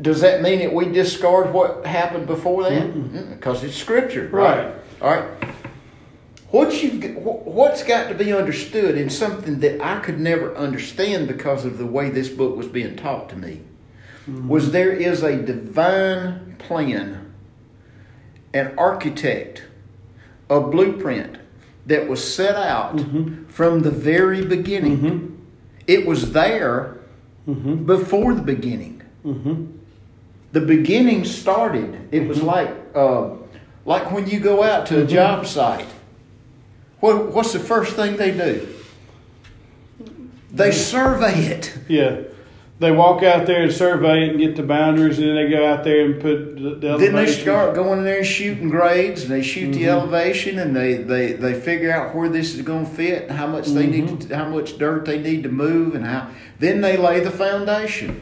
Does 0.00 0.20
that 0.22 0.42
mean 0.42 0.58
that 0.58 0.72
we 0.72 0.86
discard 0.86 1.52
what 1.52 1.86
happened 1.86 2.26
before 2.26 2.64
that? 2.64 3.30
Because 3.30 3.62
it's 3.62 3.76
Scripture, 3.76 4.28
right? 4.28 4.66
Right. 4.66 4.74
All 5.00 5.14
right. 5.14 5.48
What 6.50 6.82
you 6.82 6.90
what's 7.20 7.82
got 7.82 8.08
to 8.08 8.14
be 8.14 8.32
understood 8.32 8.98
in 8.98 9.08
something 9.08 9.60
that 9.60 9.80
I 9.80 10.00
could 10.00 10.20
never 10.20 10.54
understand 10.54 11.28
because 11.28 11.64
of 11.64 11.78
the 11.78 11.86
way 11.86 12.10
this 12.10 12.28
book 12.28 12.56
was 12.56 12.66
being 12.66 12.96
taught 12.96 13.30
to 13.30 13.36
me 13.36 13.62
mm-hmm. 14.28 14.48
was 14.48 14.72
there 14.72 14.92
is 14.92 15.22
a 15.22 15.40
divine 15.40 16.56
plan, 16.58 17.32
an 18.52 18.74
architect, 18.76 19.62
a 20.50 20.60
blueprint 20.60 21.38
that 21.86 22.08
was 22.08 22.22
set 22.34 22.56
out 22.56 22.96
mm-hmm. 22.96 23.46
from 23.46 23.80
the 23.80 23.90
very 23.90 24.44
beginning. 24.44 24.98
Mm-hmm. 24.98 25.31
It 25.86 26.06
was 26.06 26.32
there 26.32 26.98
before 27.86 28.34
the 28.34 28.42
beginning. 28.42 29.02
The 30.52 30.60
beginning 30.60 31.24
started. 31.24 32.08
It 32.12 32.28
was 32.28 32.42
like 32.42 32.70
uh, 32.94 33.30
like 33.84 34.10
when 34.12 34.28
you 34.28 34.38
go 34.40 34.62
out 34.62 34.86
to 34.86 35.02
a 35.02 35.06
job 35.06 35.46
site. 35.46 35.88
what, 37.00 37.32
what's 37.32 37.52
the 37.52 37.58
first 37.58 37.96
thing 37.96 38.16
they 38.16 38.30
do? 38.30 38.68
They 40.52 40.70
survey 40.70 41.46
it. 41.46 41.74
Yeah. 41.88 42.22
They 42.82 42.90
walk 42.90 43.22
out 43.22 43.46
there 43.46 43.62
and 43.62 43.72
survey 43.72 44.24
it 44.24 44.30
and 44.30 44.38
get 44.40 44.56
the 44.56 44.64
boundaries, 44.64 45.16
and 45.20 45.28
then 45.28 45.36
they 45.36 45.48
go 45.48 45.64
out 45.66 45.84
there 45.84 46.04
and 46.04 46.20
put 46.20 46.56
the, 46.56 46.70
the 46.74 46.96
Then 46.98 47.14
they 47.14 47.28
start 47.30 47.76
going 47.76 48.00
in 48.00 48.04
there 48.04 48.18
and 48.18 48.26
shooting 48.26 48.70
grades, 48.70 49.22
and 49.22 49.30
they 49.30 49.40
shoot 49.40 49.72
the 49.72 49.84
Mhm. 49.84 49.86
elevation, 49.86 50.58
and 50.58 50.74
they, 50.74 50.94
they, 50.94 51.32
they 51.34 51.54
figure 51.54 51.92
out 51.92 52.12
where 52.12 52.28
this 52.28 52.56
is 52.56 52.62
going 52.62 52.84
to 52.86 52.90
fit, 52.90 53.28
and 53.28 53.38
how 53.38 53.46
much 53.46 53.68
they 53.68 53.86
need, 53.86 54.06
Mhm. 54.08 54.28
to, 54.28 54.36
how 54.36 54.48
much 54.48 54.78
dirt 54.78 55.04
they 55.04 55.20
need 55.20 55.44
to 55.44 55.48
move, 55.48 55.94
and 55.94 56.04
how. 56.04 56.26
Then 56.58 56.80
they 56.80 56.96
lay 56.96 57.20
the 57.20 57.30
foundation. 57.30 58.20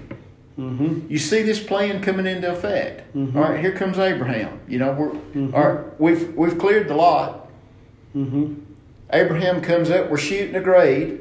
Mm-hmm. 0.59 1.07
You 1.09 1.17
see 1.19 1.41
this 1.43 1.59
plan 1.59 2.03
coming 2.03 2.27
into 2.27 2.53
effect. 2.53 3.17
Mhm. 3.17 3.35
All 3.35 3.43
right, 3.45 3.61
here 3.61 3.73
comes 3.73 3.99
Abraham. 3.99 4.59
You 4.69 4.79
know, 4.79 4.93
we're 4.93 5.09
Mhm. 5.43 5.55
all 5.55 5.69
right. 5.69 5.79
We've 5.99 6.37
we've 6.37 6.59
cleared 6.59 6.89
the 6.89 6.95
lot. 6.97 7.49
Mm-hmm. 8.15 8.55
Abraham 9.11 9.63
comes 9.63 9.91
up. 9.91 10.11
We're 10.11 10.19
shooting 10.19 10.55
a 10.55 10.61
grade. 10.61 11.19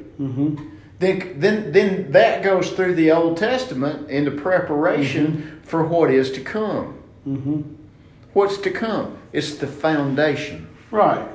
Mm-hmm. 0.99 1.39
Then 1.39 1.39
then 1.39 1.71
then 1.71 2.11
that 2.11 2.43
goes 2.43 2.71
through 2.71 2.95
the 2.95 3.11
Old 3.11 3.37
Testament 3.37 4.09
into 4.09 4.31
preparation 4.31 5.61
for 5.63 5.83
what 5.83 6.11
is 6.11 6.31
to 6.33 6.41
come. 6.41 7.01
Mm-hmm. 7.27 7.61
What's 8.33 8.57
to 8.59 8.71
come? 8.71 9.17
It's 9.31 9.55
the 9.55 9.67
foundation. 9.67 10.67
Right. 10.91 11.27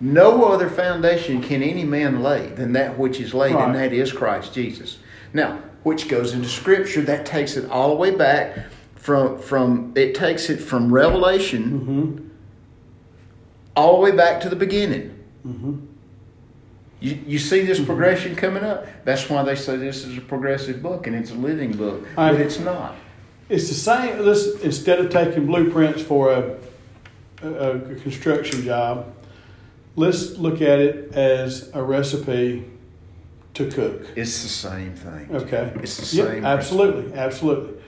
No 0.00 0.46
other 0.46 0.68
foundation 0.68 1.42
can 1.42 1.62
any 1.62 1.84
man 1.84 2.22
lay 2.22 2.48
than 2.48 2.72
that 2.72 2.98
which 2.98 3.20
is 3.20 3.34
laid, 3.34 3.54
and 3.54 3.74
that 3.74 3.92
is 3.92 4.12
Christ 4.12 4.52
Jesus. 4.52 4.98
Now, 5.32 5.60
which 5.84 6.08
goes 6.08 6.32
into 6.32 6.48
Scripture, 6.48 7.02
that 7.02 7.24
takes 7.24 7.56
it 7.56 7.70
all 7.70 7.90
the 7.90 7.94
way 7.96 8.10
back 8.10 8.66
from 8.96 9.38
from 9.38 9.92
it 9.96 10.14
takes 10.14 10.48
it 10.50 10.58
from 10.58 10.92
Revelation 10.92 11.62
Mm-hmm. 11.80 12.28
all 13.76 13.96
the 13.96 14.10
way 14.10 14.16
back 14.16 14.40
to 14.40 14.48
the 14.48 14.56
beginning. 14.56 15.18
Mm-hmm. 15.46 15.86
You, 17.02 17.18
you 17.26 17.38
see 17.40 17.62
this 17.62 17.78
mm-hmm. 17.78 17.86
progression 17.86 18.36
coming 18.36 18.62
up. 18.62 18.86
That's 19.04 19.28
why 19.28 19.42
they 19.42 19.56
say 19.56 19.76
this 19.76 20.04
is 20.04 20.16
a 20.16 20.20
progressive 20.20 20.80
book 20.82 21.08
and 21.08 21.16
it's 21.16 21.32
a 21.32 21.34
living 21.34 21.72
book, 21.72 22.06
but 22.14 22.36
it's 22.36 22.60
not. 22.60 22.94
It's 23.48 23.68
the 23.68 23.74
same. 23.74 24.20
Let's 24.20 24.46
instead 24.60 25.00
of 25.00 25.10
taking 25.10 25.46
blueprints 25.46 26.00
for 26.02 26.32
a, 26.32 26.56
a, 27.42 27.70
a 27.76 27.94
construction 27.96 28.62
job, 28.62 29.12
let's 29.96 30.38
look 30.38 30.62
at 30.62 30.78
it 30.78 31.12
as 31.14 31.70
a 31.74 31.82
recipe 31.82 32.64
to 33.54 33.68
cook. 33.68 34.06
It's 34.16 34.42
the 34.42 34.48
same 34.48 34.94
thing. 34.94 35.28
Okay. 35.34 35.72
It's 35.82 36.10
the 36.10 36.16
Yep, 36.16 36.26
same. 36.26 36.44
absolutely, 36.44 37.14
absolutely. 37.14 37.82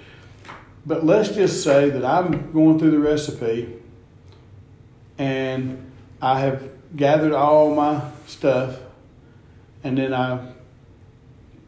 But 0.84 1.06
let's 1.06 1.30
just 1.30 1.62
say 1.62 1.88
that 1.88 2.04
I'm 2.04 2.52
going 2.52 2.78
through 2.78 2.90
the 2.90 2.98
recipe 2.98 3.72
and 5.18 5.90
I 6.20 6.40
have 6.40 6.68
gathered 6.96 7.32
all 7.32 7.74
my 7.74 8.02
stuff, 8.26 8.78
and 9.84 9.96
then 9.98 10.12
I, 10.12 10.52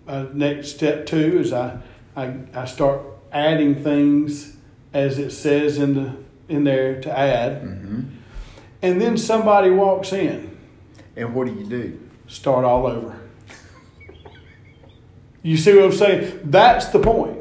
uh, 0.09 0.27
next 0.33 0.69
step 0.71 1.07
two 1.07 1.39
is 1.39 1.53
I, 1.53 1.79
I, 2.17 2.35
I 2.55 2.65
start 2.65 3.03
adding 3.31 3.83
things 3.83 4.57
as 4.93 5.19
it 5.19 5.31
says 5.31 5.79
in 5.79 5.95
the 5.95 6.17
in 6.49 6.65
there 6.65 7.01
to 7.03 7.17
add, 7.19 7.63
hmm 7.63 8.03
and 8.83 9.01
then 9.01 9.17
somebody 9.17 9.71
walks 9.71 10.13
in 10.13 10.57
And 11.17 11.35
what 11.35 11.47
do 11.47 11.55
you 11.55 11.67
do? 11.67 12.01
start 12.29 12.65
all 12.65 12.87
over. 12.87 13.19
You 15.43 15.57
see 15.57 15.75
what 15.77 15.85
I'm 15.87 15.93
saying? 15.93 16.41
That's 16.45 16.87
the 16.87 16.99
point. 16.99 17.39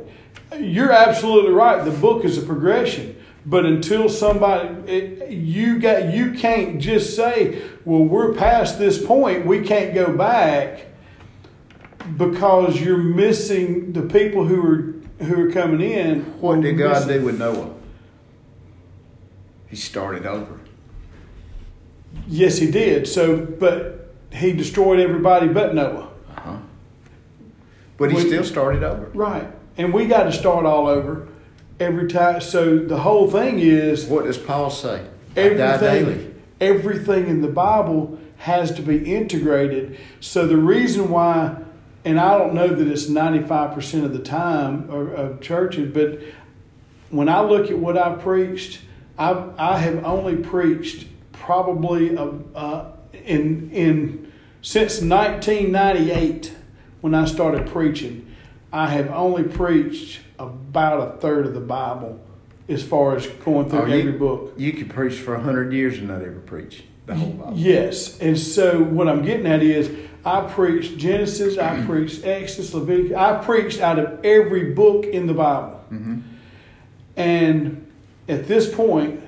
You're 0.59 0.91
absolutely 0.91 1.51
right. 1.51 1.83
The 1.83 1.91
book 1.91 2.23
is 2.23 2.38
a 2.38 2.41
progression, 2.41 3.15
but 3.45 3.65
until 3.65 4.09
somebody, 4.09 4.69
it, 4.91 5.29
you 5.31 5.79
got, 5.79 6.13
you 6.13 6.33
can't 6.33 6.79
just 6.79 7.15
say, 7.15 7.61
"Well, 7.86 8.04
we're 8.04 8.34
past 8.34 8.78
this 8.80 9.04
point. 9.04 9.45
We 9.45 9.62
can't 9.62 9.93
go 9.93 10.12
back," 10.12 10.86
because 12.17 12.80
you're 12.82 12.98
missing 12.98 13.93
the 13.93 14.02
people 14.02 14.45
who 14.45 14.62
are 14.65 15.24
who 15.24 15.48
are 15.48 15.52
coming 15.52 15.80
in. 15.82 16.21
What 16.41 16.62
did 16.62 16.78
God 16.78 17.08
Missing- 17.08 17.19
do 17.21 17.26
with 17.26 17.39
Noah? 17.39 17.69
He 19.67 19.76
started 19.78 20.26
over. 20.26 20.60
Yes, 22.28 22.58
he 22.58 22.69
did. 22.69 23.08
So, 23.08 23.38
but 23.38 24.10
he 24.32 24.52
destroyed 24.54 25.00
everybody 25.00 25.48
but 25.48 25.74
Noah. 25.76 26.10
Uh-huh. 26.38 26.58
But 27.98 28.10
he 28.12 28.15
When- 28.17 28.28
still 28.28 28.43
started 28.43 28.84
over. 28.84 29.08
Right. 29.13 29.48
And 29.78 29.93
we 29.93 30.06
got 30.06 30.24
to 30.24 30.32
start 30.32 30.65
all 30.65 30.88
over 30.88 31.28
every 31.80 32.08
time. 32.08 32.41
So 32.41 32.78
the 32.78 32.98
whole 32.98 33.30
thing 33.30 33.60
is 33.60 34.06
What 34.06 34.26
does 34.26 34.38
Paul 34.38 34.69
say? 34.69 35.02
I 35.36 35.50
die 35.50 35.78
daily. 35.78 36.00
everything, 36.00 36.35
everything 36.60 37.28
in 37.28 37.41
the 37.41 37.48
Bible 37.48 38.20
has 38.38 38.72
to 38.74 38.82
be 38.82 39.13
integrated. 39.13 39.98
So 40.20 40.48
the 40.48 40.58
reason 40.58 41.10
why, 41.10 41.58
and 42.04 42.20
I 42.20 42.38
don't 42.38 42.54
know 42.54 42.68
that 42.68 42.88
it's 42.88 43.06
95% 43.06 44.04
of 44.04 44.13
the 44.13 44.20
time 44.20 44.89
of, 44.89 45.13
of 45.13 45.41
churches, 45.41 45.94
but 45.94 46.20
when 47.10 47.30
I 47.30 47.41
look 47.41 47.70
at 47.70 47.78
what 47.78 47.98
I 47.98 48.15
preached, 48.15 48.82
I, 49.18 49.50
I 49.58 49.78
have 49.80 50.04
only 50.04 50.36
preached 50.36 51.08
probably 51.32 52.18
uh, 52.18 52.32
uh, 52.54 52.91
in, 53.13 53.70
in 53.72 54.32
since 54.62 55.02
1998 55.02 56.54
when 57.02 57.13
I 57.13 57.26
started 57.26 57.68
preaching. 57.68 58.36
I 58.74 58.88
have 58.88 59.10
only 59.12 59.44
preached 59.44 60.22
about 60.38 61.08
a 61.08 61.18
third 61.20 61.46
of 61.46 61.54
the 61.54 61.62
Bible 61.62 62.20
as 62.67 62.82
far 62.84 63.15
as 63.15 63.28
going 63.28 63.69
through 63.69 63.80
Oh, 63.82 63.86
you- 63.86 63.99
every 63.99 64.12
book. 64.13 64.54
You 64.58 64.73
could 64.73 64.89
preach 64.89 65.15
for 65.15 65.36
a 65.36 65.39
hundred 65.39 65.71
years 65.73 65.97
and 65.99 66.08
not 66.08 66.21
ever 66.21 66.39
preach 66.45 66.84
the 67.06 67.15
whole 67.15 67.32
Bible. 67.32 67.54
Yes, 67.56 68.19
and 68.19 68.38
so 68.38 68.82
what 68.82 69.08
I'm 69.08 69.21
getting 69.23 69.45
at 69.45 69.62
is 69.62 69.89
I 70.25 70.41
preached 70.41 70.97
Genesis, 70.97 71.58
I 71.60 71.84
preached 71.88 72.25
Exodus, 72.25 72.73
Leviticus, 72.73 73.15
I 73.15 73.38
preached 73.43 73.80
out 73.82 73.99
of 73.99 74.25
every 74.25 74.71
book 74.73 75.06
in 75.06 75.28
the 75.28 75.34
Bible. 75.36 75.80
hmm 75.89 76.19
And 77.15 77.86
at 78.28 78.47
this 78.47 78.73
point, 78.73 79.21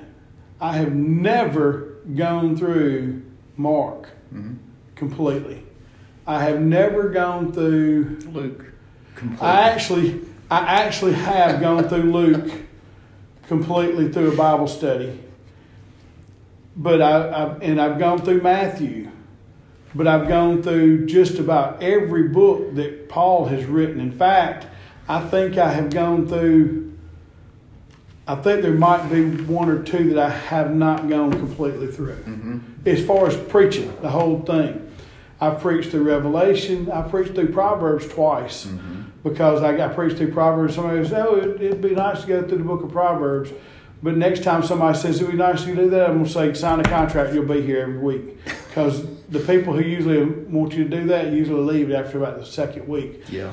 I 0.60 0.72
have 0.76 0.94
never 0.94 1.94
gone 2.16 2.56
through 2.56 3.22
Mark 3.56 4.08
hmm 4.30 4.54
completely. 4.96 5.62
I 6.26 6.42
have 6.42 6.60
never 6.60 7.08
gone 7.08 7.52
through 7.52 8.18
Luke, 8.32 8.64
completely. 9.14 9.46
I 9.46 9.70
actually 9.70 10.20
I 10.50 10.58
actually 10.82 11.12
have 11.12 11.60
gone 11.60 11.88
through 11.88 12.10
Luke 12.12 12.50
completely 13.48 14.12
through 14.12 14.32
a 14.32 14.36
Bible 14.36 14.68
study. 14.68 15.18
But 16.76 17.02
I, 17.02 17.28
I 17.28 17.58
and 17.58 17.80
I've 17.80 17.98
gone 17.98 18.20
through 18.20 18.42
Matthew. 18.42 19.10
But 19.94 20.06
I've 20.06 20.28
gone 20.28 20.62
through 20.62 21.06
just 21.06 21.38
about 21.38 21.82
every 21.82 22.28
book 22.28 22.74
that 22.74 23.08
Paul 23.08 23.46
has 23.46 23.64
written. 23.64 24.00
In 24.00 24.12
fact, 24.12 24.66
I 25.08 25.20
think 25.20 25.56
I 25.56 25.72
have 25.72 25.90
gone 25.90 26.28
through 26.28 26.88
I 28.28 28.34
think 28.34 28.60
there 28.60 28.74
might 28.74 29.08
be 29.08 29.24
one 29.44 29.70
or 29.70 29.82
two 29.82 30.12
that 30.12 30.18
I 30.18 30.28
have 30.28 30.74
not 30.74 31.08
gone 31.08 31.30
completely 31.32 31.86
through 31.86 32.16
hmm 32.16 32.58
as 32.86 33.04
far 33.04 33.26
as 33.26 33.36
preaching 33.36 33.92
the 34.00 34.08
whole 34.08 34.40
thing. 34.42 34.90
I 35.40 35.50
preached 35.50 35.90
through 35.90 36.04
Revelation. 36.04 36.90
I 36.90 37.02
preached 37.02 37.34
through 37.34 37.52
Proverbs 37.52 38.06
twice 38.08 38.64
hmm 38.64 38.97
because 39.22 39.62
I 39.62 39.76
got 39.76 39.94
preached 39.94 40.16
through 40.16 40.32
Proverbs. 40.32 40.74
Somebody 40.74 41.02
says, 41.04 41.12
"Oh, 41.12 41.36
it, 41.36 41.60
it'd 41.60 41.82
be 41.82 41.94
nice 41.94 42.22
to 42.22 42.26
go 42.26 42.42
through 42.46 42.58
the 42.58 42.64
book 42.64 42.82
of 42.82 42.90
Proverbs," 42.90 43.50
but 44.02 44.16
next 44.16 44.42
time 44.42 44.62
somebody 44.62 44.96
says 44.96 45.16
it'd 45.20 45.30
be 45.30 45.36
nice 45.36 45.64
to 45.64 45.74
do 45.74 45.90
that, 45.90 46.10
I'm 46.10 46.18
gonna 46.18 46.28
say, 46.28 46.54
"Sign 46.54 46.80
a 46.80 46.84
contract. 46.84 47.34
You'll 47.34 47.46
be 47.46 47.62
here 47.62 47.82
every 47.82 47.98
week," 47.98 48.44
because 48.68 49.06
the 49.28 49.40
people 49.40 49.74
who 49.74 49.82
usually 49.82 50.24
want 50.24 50.74
you 50.74 50.84
to 50.84 50.90
do 50.90 51.06
that 51.08 51.32
usually 51.32 51.60
leave 51.60 51.92
after 51.92 52.18
about 52.18 52.38
the 52.38 52.46
second 52.46 52.88
week. 52.88 53.22
Yeah. 53.30 53.52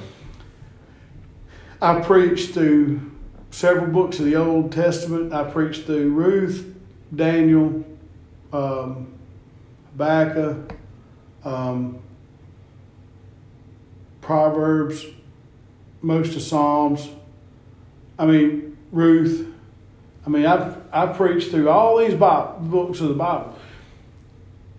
I 1.82 2.00
preached 2.02 2.54
through 2.54 3.12
several 3.52 3.88
books 3.88 4.20
of 4.20 4.26
the 4.26 4.36
Old 4.36 4.72
Testament. 4.72 5.34
I 5.34 5.44
preached 5.44 5.86
through 5.86 6.12
Ruth, 6.12 6.74
Daniel, 7.14 7.86
um, 8.54 9.08
Habakkuk, 9.92 10.76
um, 11.44 12.00
Proverbs, 14.22 15.06
most 16.06 16.36
of 16.36 16.42
Psalms. 16.42 17.10
I 18.18 18.26
mean 18.26 18.78
Ruth. 18.92 19.48
I 20.26 20.30
mean 20.30 20.46
I've 20.46 20.78
I 20.92 21.08
preached 21.08 21.52
through 21.52 21.70
all 21.70 21.98
these 21.98 22.14
Bible, 22.14 22.60
books 22.62 23.02
of 23.02 23.10
the 23.10 23.16
Bible, 23.16 23.58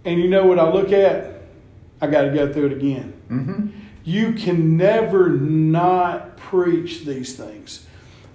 and 0.05 0.21
you 0.21 0.29
know 0.29 0.47
what 0.47 0.59
I 0.59 0.71
look 0.71 0.93
at? 0.93 1.43
I 2.01 2.07
got 2.07 2.23
to 2.23 2.31
go 2.31 2.53
through 2.53 2.67
it 2.67 2.73
again. 2.73 3.13
hmm 3.29 3.69
You 4.05 4.33
can 4.33 4.77
never 4.77 5.29
not 5.31 6.37
preach 6.37 7.05
these 7.05 7.35
things. 7.37 7.87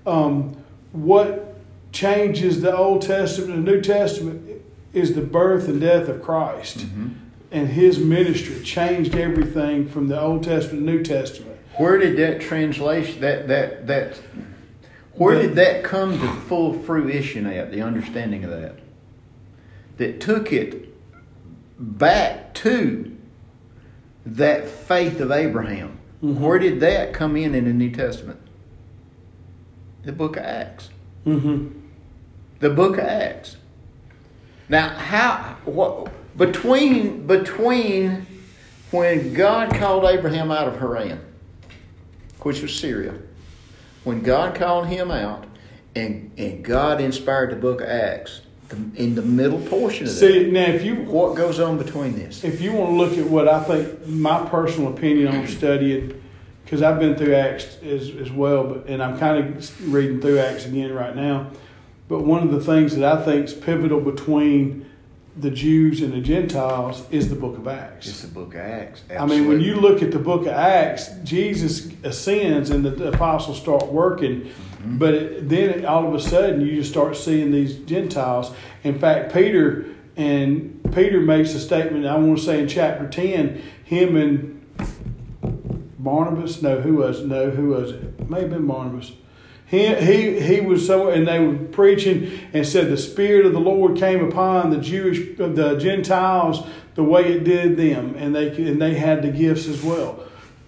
Um, 0.06 0.58
what 0.92 1.56
changes 1.92 2.62
the 2.62 2.76
Old 2.76 3.02
Testament 3.04 3.52
and 3.54 3.68
the 3.68 3.72
New 3.72 3.82
Testament 3.82 4.62
is 4.94 5.14
the 5.14 5.22
birth 5.22 5.68
and 5.68 5.80
death 5.80 6.08
of 6.10 6.22
Christ. 6.22 6.82
hmm 6.82 7.10
And 7.52 7.70
his 7.70 8.00
ministry 8.00 8.64
changed 8.64 9.16
everything 9.16 9.88
from 9.88 10.08
the 10.08 10.20
Old 10.20 10.44
Testament 10.44 10.86
to 10.86 10.92
the 10.92 10.98
New 10.98 11.04
Testament. 11.04 11.51
Where 11.78 11.98
did 11.98 12.18
that 12.18 12.42
translation 12.42 13.22
that 13.22 13.48
that 13.48 13.88
that 13.88 14.22
where 15.14 15.42
did 15.42 15.56
that 15.56 15.84
come 15.84 16.20
to 16.20 16.28
full 16.42 16.74
fruition 16.74 17.46
at 17.46 17.72
the 17.72 17.82
understanding 17.82 18.44
of 18.44 18.52
that? 18.52 18.76
That 19.98 20.20
took 20.20 20.52
it 20.52 20.90
back 21.80 22.54
to 22.56 23.16
that 24.26 24.68
faith 24.68 25.20
of 25.20 25.32
Abraham. 25.32 25.98
Mhm. 26.24 26.40
Where 26.40 26.60
did 26.60 26.80
that 26.82 27.14
come 27.14 27.36
in 27.36 27.56
in 27.56 27.66
the 27.66 27.74
New 27.74 27.92
Testament? 27.92 28.40
The 30.04 30.12
book 30.12 30.38
of 30.38 30.44
Acts. 30.44 30.90
Mm-hmm. 31.26 31.68
The 32.60 32.70
book 32.70 32.98
of 32.98 33.06
Acts. 33.06 33.58
Now, 34.70 34.90
how 34.90 35.58
what 35.66 36.12
between 36.38 37.28
between 37.28 38.26
when 38.92 39.34
God 39.34 39.74
called 39.76 40.06
Abraham 40.06 40.52
out 40.52 40.68
of 40.68 40.80
Haran, 40.80 41.20
which 42.42 42.62
was 42.62 42.74
Syria, 42.78 43.14
when 44.04 44.22
God 44.22 44.56
called 44.56 44.88
him 44.88 45.12
out, 45.12 45.46
and 45.96 46.32
and 46.38 46.64
God 46.64 47.02
inspired 47.02 47.52
the 47.52 47.56
book 47.56 47.82
of 47.82 47.88
Acts, 47.90 48.42
the, 48.70 48.78
in 48.96 49.16
the 49.16 49.22
middle 49.22 49.60
portion 49.60 50.08
of 50.08 50.14
that, 50.14 50.20
See 50.20 50.50
now, 50.50 50.66
if 50.66 50.84
you 50.84 50.96
what 50.96 51.36
goes 51.36 51.60
on 51.60 51.78
between 51.78 52.16
this? 52.16 52.44
if 52.44 52.62
you 52.62 52.72
want 52.74 52.92
to 52.92 52.96
look 52.96 53.18
at 53.18 53.26
what 53.30 53.48
I 53.48 53.64
think 53.64 54.08
my 54.08 54.46
personal 54.50 54.94
opinion 54.94 55.28
on 55.30 55.48
studying, 55.48 56.22
because 56.64 56.82
I've 56.82 57.00
been 57.00 57.16
through 57.16 57.36
Acts 57.36 57.78
as, 57.84 58.10
as 58.10 58.32
well, 58.32 58.66
but 58.66 58.88
and 58.88 59.04
I'm 59.04 59.20
kind 59.20 59.38
of 59.56 59.94
reading 59.94 60.22
through 60.22 60.40
Acts 60.40 60.66
again 60.66 60.94
right 60.94 61.16
now. 61.16 61.52
But 62.08 62.24
one 62.24 62.44
of 62.44 62.52
the 62.52 62.60
things 62.60 62.96
that 62.98 63.20
I 63.20 63.24
think 63.24 63.46
is 63.46 63.54
pivotal 63.54 64.02
between 64.02 64.90
the 65.42 65.52
Jews 65.52 66.02
and 66.02 66.14
the 66.14 66.22
Gentiles 66.22 67.06
is 67.10 67.30
the 67.30 67.36
Book 67.36 67.58
of 67.58 67.68
Acts. 67.68 68.08
It's 68.08 68.22
the 68.22 68.28
book 68.28 68.54
of 68.54 68.62
Acts. 68.62 69.02
I 69.18 69.26
mean, 69.26 69.48
when 69.48 69.60
you 69.60 69.76
look 69.76 70.04
at 70.04 70.12
the 70.12 70.20
book 70.20 70.42
of 70.42 70.50
Acts, 70.50 71.10
Jesus 71.24 71.90
ascends 72.04 72.70
and 72.70 72.86
the 72.86 73.10
apostles 73.10 73.60
start 73.60 73.88
working, 73.88 74.52
Mm-hmm. 74.82 74.98
but 74.98 75.14
it, 75.14 75.48
then 75.48 75.86
all 75.86 76.08
of 76.08 76.16
a 76.16 76.20
sudden 76.20 76.62
you 76.62 76.74
just 76.78 76.90
start 76.90 77.16
seeing 77.16 77.52
these 77.52 77.76
Gentiles. 77.76 78.52
In 78.84 78.98
fact, 78.98 79.32
Peter 79.32 79.86
and 80.18 80.82
Peter 80.92 81.22
makes 81.22 81.54
a 81.54 81.60
statement. 81.60 82.08
I 82.08 82.18
want 82.18 82.40
to 82.40 82.44
say 82.44 82.62
in 82.62 82.68
chapter 82.68 83.08
ten, 83.08 83.62
him 83.84 84.16
and 84.16 84.66
Barnabas. 86.00 86.64
No, 86.64 86.82
who 86.82 86.96
was 86.96 87.22
no, 87.24 87.52
who 87.52 87.68
was 87.70 87.92
it 87.92 88.28
may 88.28 88.42
have 88.42 88.50
been 88.50 88.66
Barnabas. 88.66 89.12
He, 89.72 89.96
he, 89.96 90.40
he 90.42 90.60
was 90.60 90.86
somewhere, 90.86 91.14
and 91.14 91.26
they 91.26 91.40
were 91.40 91.56
preaching 91.56 92.42
and 92.52 92.68
said 92.68 92.90
the 92.90 92.98
Spirit 92.98 93.46
of 93.46 93.54
the 93.54 93.60
Lord 93.60 93.98
came 93.98 94.22
upon 94.22 94.70
the 94.70 94.78
Jewish, 94.78 95.38
the 95.38 95.78
Gentiles, 95.78 96.68
the 96.96 97.04
way 97.04 97.32
it 97.32 97.46
did 97.46 97.78
them, 97.78 98.16
and 98.18 98.36
they 98.36 98.50
and 98.50 98.82
they 98.82 98.96
had 98.96 99.22
the 99.22 99.30
gifts 99.30 99.68
as 99.68 99.82
well. 99.82 100.26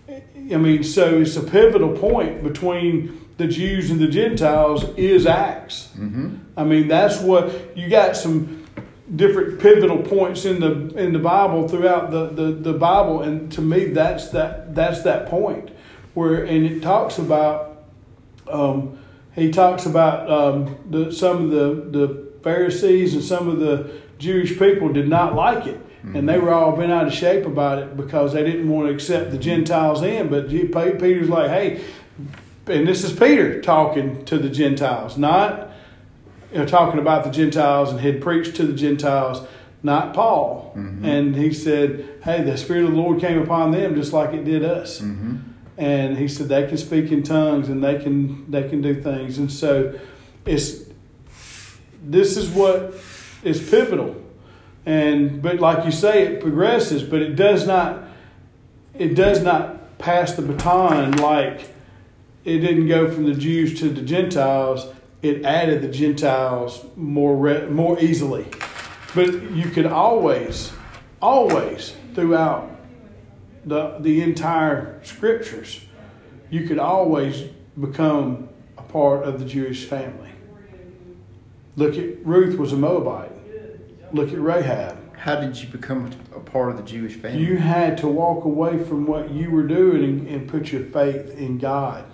I 0.08 0.56
mean, 0.56 0.86
so 0.86 1.20
it's 1.20 1.36
a 1.36 1.44
pivotal 1.44 1.98
point 1.98 2.44
between 2.44 3.28
the 3.36 3.46
Jews 3.46 3.92
and 3.92 4.00
the 4.00 4.08
Gentiles 4.08 4.86
is 4.96 5.26
Acts. 5.26 5.90
Mm-hmm. 5.98 6.38
I 6.56 6.64
mean, 6.64 6.88
that's 6.88 7.20
what 7.20 7.76
you 7.76 7.90
got 7.90 8.16
some 8.16 8.66
different 9.14 9.60
pivotal 9.60 9.98
points 9.98 10.46
in 10.46 10.62
the 10.62 10.98
in 10.98 11.12
the 11.12 11.20
Bible 11.20 11.68
throughout 11.68 12.10
the, 12.10 12.28
the, 12.28 12.52
the 12.54 12.74
Bible, 12.74 13.22
and 13.22 13.52
to 13.52 13.62
me, 13.62 13.88
that's 13.88 14.30
that 14.30 14.74
that's 14.74 15.04
that 15.04 15.28
point 15.28 15.72
where 16.14 16.46
and 16.46 16.66
it 16.66 16.82
talks 16.82 17.18
about 17.18 17.73
um, 18.52 18.98
he 19.36 19.52
talks 19.52 19.86
about 19.86 20.30
um, 20.30 20.78
the, 20.90 21.12
some 21.12 21.46
of 21.46 21.50
the 21.52 21.98
the 22.00 22.28
Pharisees 22.44 23.14
and 23.14 23.24
some 23.24 23.48
of 23.48 23.60
the 23.60 23.90
Jewish 24.20 24.58
people 24.60 24.90
did 24.92 25.08
not 25.08 25.36
like 25.36 25.66
it. 25.66 25.80
And 26.16 26.28
they 26.28 26.38
were 26.38 26.52
all 26.54 26.76
bent 26.76 26.92
out 26.92 27.08
of 27.08 27.14
shape 27.14 27.46
about 27.46 27.80
it 27.80 27.96
because 27.96 28.34
they 28.34 28.44
didn't 28.44 28.68
want 28.68 28.90
to 28.90 28.94
accept 28.94 29.32
the 29.32 29.38
Gentiles 29.38 30.02
in. 30.02 30.28
But 30.28 30.50
Peter's 30.50 31.30
like, 31.30 31.50
hey, 31.50 31.82
and 32.68 32.86
this 32.86 33.06
is 33.06 33.14
Peter 33.18 33.62
talking 33.62 34.26
to 34.26 34.38
the 34.38 34.50
Gentiles, 34.50 35.18
not 35.18 35.70
you 36.52 36.60
know, 36.60 36.66
talking 36.66 37.00
about 37.00 37.24
the 37.24 37.30
Gentiles 37.32 37.90
and 37.90 38.02
had 38.02 38.22
preached 38.22 38.56
to 38.58 38.64
the 38.68 38.74
Gentiles, 38.74 39.48
not 39.82 40.14
Paul. 40.14 40.74
Mhm. 40.76 41.06
And 41.06 41.36
he 41.38 41.54
said, 41.54 42.06
Hey, 42.24 42.44
the 42.44 42.58
Spirit 42.58 42.84
of 42.84 42.92
the 42.92 42.98
Lord 42.98 43.22
came 43.22 43.42
upon 43.42 43.72
them 43.72 43.96
just 43.96 44.12
like 44.12 44.34
it 44.34 44.44
did 44.44 44.64
us. 44.66 45.00
Mm-hmm. 45.02 45.38
And 45.78 46.18
he 46.18 46.28
said 46.28 46.50
they 46.50 46.68
can 46.68 46.78
speak 46.78 47.12
in 47.12 47.24
tongues 47.24 47.70
and 47.70 47.84
they 47.84 48.00
can 48.00 48.50
they 48.52 48.68
can 48.70 48.82
do 48.82 49.02
things. 49.02 49.38
And 49.38 49.52
so 49.52 50.00
it's 50.46 50.84
this 52.04 52.38
is 52.38 52.50
what 52.50 52.96
is 53.44 53.70
pivotal. 53.70 54.22
And 54.86 55.42
but 55.42 55.60
like 55.60 55.86
you 55.86 55.92
say, 55.92 56.24
it 56.24 56.42
progresses, 56.42 57.04
but 57.04 57.22
it 57.22 57.36
does 57.36 57.66
not 57.66 58.04
it 58.94 59.16
does 59.16 59.42
not 59.42 59.98
pass 59.98 60.34
the 60.34 60.42
baton 60.42 61.14
like 61.14 61.70
it 62.44 62.60
didn't 62.60 62.88
go 62.88 63.10
from 63.10 63.26
the 63.26 63.34
Jews 63.34 63.80
to 63.80 63.90
the 63.90 64.02
Gentiles. 64.02 64.88
It 65.22 65.46
added 65.46 65.82
the 65.82 65.88
Gentiles 65.88 66.86
more 66.96 67.36
re- 67.36 67.68
more 67.68 68.00
easily. 68.00 68.46
But 69.16 69.52
you 69.52 69.70
could 69.70 69.86
always, 69.86 70.74
always 71.22 71.96
throughout 72.16 72.73
the 73.66 73.98
the 74.00 74.22
entire 74.22 75.00
scriptures, 75.04 75.82
you 76.50 76.68
could 76.68 76.80
always 76.80 77.42
become 77.80 78.50
a 78.78 78.82
part 78.84 79.24
of 79.24 79.40
the 79.40 79.46
Jewish 79.46 79.86
family. 79.86 80.30
Look 81.76 81.98
at 81.98 82.26
Ruth 82.26 82.58
was 82.58 82.72
a 82.74 82.78
Moabite. 82.78 83.32
Look 84.12 84.32
at 84.32 84.40
Rahab. 84.40 85.00
How 85.18 85.40
did 85.40 85.60
you 85.60 85.68
become 85.70 86.12
a 86.36 86.40
part 86.40 86.70
of 86.72 86.78
the 86.78 86.84
Jewish 86.84 87.16
family? 87.16 87.44
You 87.44 87.58
had 87.58 87.98
to 88.00 88.08
walk 88.08 88.44
away 88.46 88.84
from 88.84 89.08
what 89.08 89.32
you 89.32 89.50
were 89.50 89.64
doing 89.66 90.04
and, 90.04 90.28
and 90.28 90.48
put 90.50 90.72
your 90.72 90.84
faith 90.84 91.38
in 91.38 91.58
God. 91.58 92.06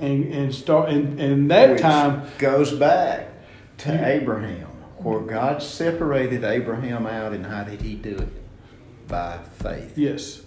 And 0.00 0.32
and 0.32 0.54
start 0.54 0.90
and, 0.90 1.18
and 1.18 1.50
that 1.50 1.70
Which 1.70 1.80
time 1.80 2.28
goes 2.38 2.72
back 2.72 3.28
to 3.78 3.92
You- 3.92 4.04
Abraham, 4.04 4.68
where 4.98 5.20
God 5.20 5.62
separated 5.62 6.44
Abraham 6.44 7.06
out, 7.06 7.32
and 7.32 7.46
how 7.46 7.64
did 7.64 7.80
He 7.82 7.94
do 7.94 8.16
it? 8.18 9.08
By 9.08 9.38
faith. 9.60 9.96
yes. 9.96 10.42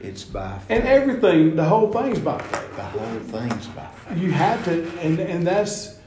It's 0.00 0.24
by 0.24 0.58
faith. 0.58 0.70
And 0.70 0.86
everything 0.86 1.56
the 1.56 1.64
whole 1.64 1.90
thing's 1.92 2.18
by 2.18 2.38
faith. 2.40 2.76
the 2.76 2.82
whole 2.82 3.18
thing's 3.20 3.66
by 3.68 3.86
faith. 3.86 4.18
You 4.18 4.30
have 4.32 4.64
to 4.66 4.86
and, 5.00 5.18
and 5.18 5.46
that's 5.46 5.98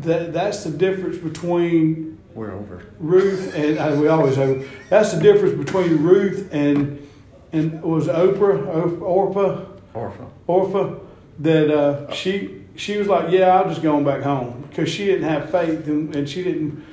that 0.00 0.32
that's 0.32 0.64
the 0.64 0.70
difference 0.70 1.18
between 1.18 2.18
We're 2.34 2.52
over. 2.52 2.86
Ruth 2.98 3.54
and 3.54 3.78
uh, 3.78 3.96
we 4.00 4.08
always 4.08 4.38
over. 4.38 4.66
That's 4.88 5.12
the 5.12 5.20
difference 5.20 5.56
between 5.62 6.02
Ruth 6.02 6.48
and 6.52 7.06
and 7.52 7.82
was 7.82 8.08
Oprah 8.08 8.66
Op- 8.68 9.02
Orpah 9.02 9.64
Orphan. 9.94 10.26
Orpha 10.48 11.00
that 11.40 11.70
uh, 11.70 12.12
she 12.12 12.62
she 12.74 12.96
was 12.96 13.08
like, 13.08 13.30
yeah, 13.30 13.60
I'm 13.60 13.68
just 13.68 13.82
going 13.82 14.04
back 14.04 14.22
home 14.22 14.64
because 14.70 14.88
she 14.88 15.04
didn't 15.04 15.28
have 15.28 15.50
faith 15.50 15.86
and, 15.86 16.14
and 16.16 16.28
she 16.28 16.42
didn't. 16.42 16.84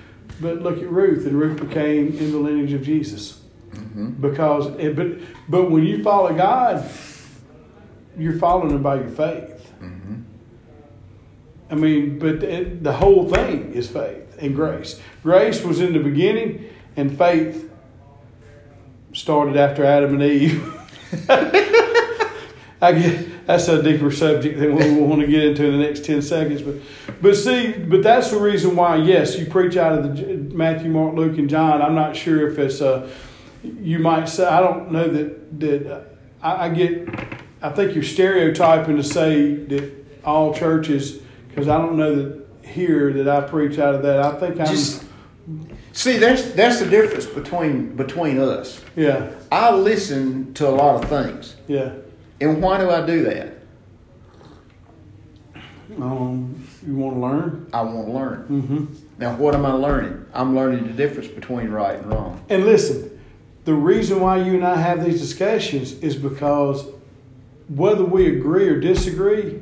But 0.42 0.62
look 0.62 0.78
at 0.78 0.90
Ruth, 0.90 1.26
and 1.26 1.38
Ruth 1.38 1.60
became 1.60 2.18
in 2.18 2.32
the 2.32 2.38
lineage 2.38 2.72
of 2.72 2.82
Jesus 2.82 3.39
Mm-hmm. 3.72 4.10
because. 4.22 4.68
It, 4.80 4.96
but 4.96 5.08
but 5.48 5.72
when 5.72 5.86
you 5.86 6.04
follow 6.04 6.34
God, 6.34 6.90
you're 8.18 8.38
following 8.38 8.72
Him 8.72 8.84
by 8.84 8.96
your 8.96 9.10
faith. 9.10 9.72
Mm-hmm. 9.82 10.22
I 11.70 11.76
mean, 11.76 12.20
but 12.20 12.44
it, 12.44 12.84
the 12.84 12.94
whole 12.94 13.30
thing 13.30 13.74
is 13.74 13.90
faith 13.90 14.38
and 14.40 14.56
grace. 14.56 15.00
Grace 15.24 15.64
was 15.64 15.80
in 15.80 15.94
the 15.94 16.00
beginning, 16.00 16.70
and 16.96 17.16
faith 17.18 17.72
started 19.14 19.58
after 19.58 19.84
Adam 19.84 20.14
and 20.16 20.24
Eve. 20.24 20.76
I 22.82 22.94
guess 22.94 23.26
that's 23.46 23.68
a 23.68 23.84
deeper 23.84 24.12
subject 24.12 24.60
than 24.60 24.76
we 24.76 25.02
want 25.02 25.22
to 25.22 25.28
get 25.28 25.44
into 25.44 25.66
in 25.66 25.80
the 25.80 25.86
next 25.86 26.06
ten 26.06 26.22
seconds. 26.22 26.62
But 26.62 26.76
but 27.22 27.36
see, 27.36 27.74
but 27.74 28.04
that's 28.04 28.32
the 28.32 28.40
reason 28.40 28.76
why. 28.76 28.98
Yes, 28.98 29.38
you 29.38 29.46
preach 29.46 29.76
out 29.76 29.98
of 29.98 30.16
the 30.16 30.56
Matthew, 30.56 30.90
Mark, 30.90 31.16
Luke, 31.16 31.38
and 31.38 31.50
John. 31.50 31.82
I'm 31.82 31.96
not 31.96 32.16
sure 32.16 32.50
if 32.50 32.58
it's 32.58 32.82
a. 32.82 33.10
You 33.64 34.00
might 34.00 34.30
say 34.30 34.46
I 34.46 34.60
don't 34.62 34.92
know 34.92 35.08
that 35.08 35.60
that 35.60 36.06
I, 36.42 36.66
I 36.66 36.70
get. 36.70 37.10
I 37.62 37.70
think 37.70 37.94
you're 37.94 38.04
stereotyping 38.04 38.96
to 38.96 39.04
say 39.04 39.54
that 39.54 39.92
all 40.24 40.54
churches 40.54 41.20
because 41.48 41.68
I 41.68 41.78
don't 41.78 41.98
know 41.98 42.16
that 42.16 42.48
here 42.66 43.12
that 43.14 43.28
I 43.28 43.42
preach 43.42 43.80
out 43.80 43.96
of 43.96 44.04
that. 44.04 44.20
I 44.20 44.40
think 44.40 44.60
I'm 44.60 44.68
Just 44.68 45.04
see 45.92 46.18
that's 46.18 46.52
that's 46.52 46.80
the 46.80 46.90
difference 46.90 47.26
between 47.26 47.96
between 47.96 48.40
us. 48.40 48.82
yeah 48.96 49.32
I 49.52 49.74
listen 49.76 50.54
to 50.56 50.68
a 50.68 50.70
lot 50.70 51.04
of 51.04 51.10
things, 51.10 51.56
yeah. 51.68 51.94
and 52.40 52.62
why 52.62 52.78
do 52.78 52.90
I 52.90 53.06
do 53.06 53.24
that? 53.24 53.56
Um, 55.98 56.68
you 56.86 56.96
want 56.96 57.16
to 57.16 57.20
learn? 57.20 57.70
I 57.74 57.82
want 57.82 58.08
to 58.08 58.14
learn. 58.14 58.48
Mm-hmm. 58.48 58.86
Now, 59.18 59.36
what 59.36 59.56
am 59.56 59.66
I 59.66 59.72
learning? 59.72 60.26
I'm 60.34 60.56
learning 60.56 60.88
the 60.88 60.94
difference 60.94 61.28
between 61.30 61.70
right 61.70 61.98
and 61.98 62.12
wrong. 62.12 62.44
And 62.48 62.66
listen, 62.66 63.19
the 63.70 63.76
reason 63.76 64.20
why 64.20 64.38
you 64.38 64.56
and 64.56 64.66
I 64.66 64.78
have 64.78 65.06
these 65.06 65.22
discussions 65.22 65.94
is 66.00 66.16
because 66.16 66.88
whether 67.68 68.04
we 68.04 68.26
agree 68.36 68.68
or 68.68 68.80
disagree, 68.80 69.62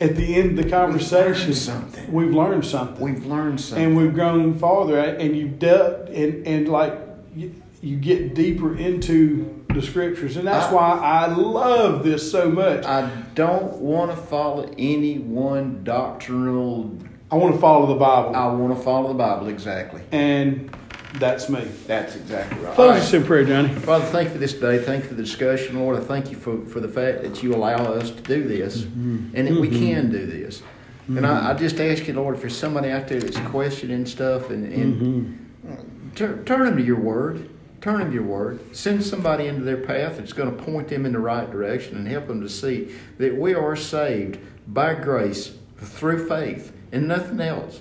at 0.00 0.14
the 0.14 0.36
end 0.36 0.56
of 0.56 0.64
the 0.64 0.70
conversation, 0.70 1.52
something. 1.52 2.12
we've 2.12 2.32
learned 2.32 2.64
something, 2.64 3.02
We've 3.04 3.26
learned 3.26 3.60
something. 3.60 3.84
and 3.84 3.96
we've 3.96 4.14
grown 4.14 4.54
farther. 4.56 4.98
And 5.00 5.36
you've 5.36 5.58
dealt, 5.58 6.08
and 6.10 6.46
and 6.46 6.68
like 6.68 6.96
you, 7.34 7.52
you 7.82 7.96
get 7.96 8.36
deeper 8.36 8.76
into 8.76 9.64
the 9.74 9.82
scriptures, 9.82 10.36
and 10.36 10.46
that's 10.46 10.66
I- 10.66 10.72
why 10.74 10.90
I 11.02 11.26
love 11.26 12.04
this 12.04 12.30
so 12.30 12.48
much. 12.52 12.84
I 12.84 13.10
don't 13.34 13.78
want 13.78 14.12
to 14.12 14.16
follow 14.16 14.72
any 14.78 15.18
one 15.18 15.82
doctrinal. 15.82 16.96
I 17.32 17.34
want 17.34 17.54
to 17.56 17.60
follow 17.60 17.86
the 17.86 17.96
Bible, 17.98 18.36
I 18.36 18.46
want 18.52 18.76
to 18.78 18.82
follow 18.84 19.08
the 19.08 19.14
Bible 19.18 19.48
exactly. 19.48 20.02
and 20.12 20.70
That's 21.14 21.48
me. 21.48 21.62
That's 21.86 22.16
exactly 22.16 22.58
right. 22.58 22.68
All 22.68 22.74
Close 22.74 22.90
right. 22.90 23.02
us 23.02 23.12
in 23.12 23.24
prayer, 23.24 23.44
Johnny. 23.44 23.68
Father, 23.68 24.04
thank 24.06 24.28
you 24.28 24.32
for 24.34 24.38
this 24.38 24.52
day. 24.52 24.78
Thank 24.78 25.04
you 25.04 25.08
for 25.08 25.14
the 25.14 25.22
discussion, 25.22 25.78
Lord. 25.78 25.98
I 25.98 26.04
thank 26.04 26.30
you 26.30 26.36
for, 26.36 26.64
for 26.66 26.80
the 26.80 26.88
fact 26.88 27.22
that 27.22 27.42
you 27.42 27.54
allow 27.54 27.76
us 27.76 28.10
to 28.10 28.22
do 28.22 28.46
this 28.46 28.82
mm-hmm. 28.82 29.34
and 29.34 29.48
that 29.48 29.60
we 29.60 29.68
mm-hmm. 29.68 29.78
can 29.78 30.10
do 30.10 30.26
this. 30.26 30.62
And 31.08 31.26
I, 31.26 31.50
I 31.50 31.54
just 31.54 31.80
ask 31.80 32.06
you, 32.06 32.14
Lord, 32.14 32.36
if 32.36 32.42
there's 32.42 32.56
somebody 32.56 32.90
out 32.90 33.08
there 33.08 33.18
that's 33.18 33.38
questioning 33.48 34.06
stuff 34.06 34.50
and, 34.50 34.72
and 34.72 35.02
mm-hmm. 35.02 36.10
turn, 36.14 36.44
turn 36.44 36.66
them 36.66 36.76
to 36.76 36.82
your 36.82 37.00
word. 37.00 37.50
Turn 37.80 37.98
them 37.98 38.08
to 38.10 38.14
your 38.14 38.24
word. 38.24 38.76
Send 38.76 39.02
somebody 39.02 39.46
into 39.46 39.62
their 39.62 39.78
path 39.78 40.18
that's 40.18 40.32
going 40.32 40.54
to 40.54 40.62
point 40.62 40.88
them 40.88 41.06
in 41.06 41.12
the 41.12 41.18
right 41.18 41.50
direction 41.50 41.96
and 41.96 42.06
help 42.06 42.28
them 42.28 42.42
to 42.42 42.48
see 42.48 42.94
that 43.18 43.36
we 43.36 43.54
are 43.54 43.74
saved 43.74 44.38
by 44.68 44.94
grace 44.94 45.56
through 45.78 46.28
faith 46.28 46.72
and 46.92 47.08
nothing 47.08 47.40
else. 47.40 47.80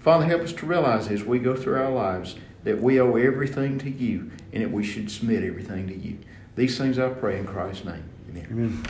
Father, 0.00 0.26
help 0.26 0.42
us 0.42 0.52
to 0.52 0.66
realize 0.66 1.08
as 1.08 1.24
we 1.24 1.38
go 1.38 1.56
through 1.56 1.76
our 1.76 1.90
lives 1.90 2.36
that 2.64 2.80
we 2.80 3.00
owe 3.00 3.16
everything 3.16 3.78
to 3.78 3.90
you 3.90 4.30
and 4.52 4.62
that 4.62 4.70
we 4.70 4.84
should 4.84 5.10
submit 5.10 5.42
everything 5.44 5.86
to 5.88 5.96
you. 5.96 6.18
These 6.56 6.76
things 6.76 6.98
I 6.98 7.08
pray 7.08 7.38
in 7.38 7.46
Christ's 7.46 7.84
name. 7.84 8.04
Amen. 8.28 8.46
Amen. 8.50 8.84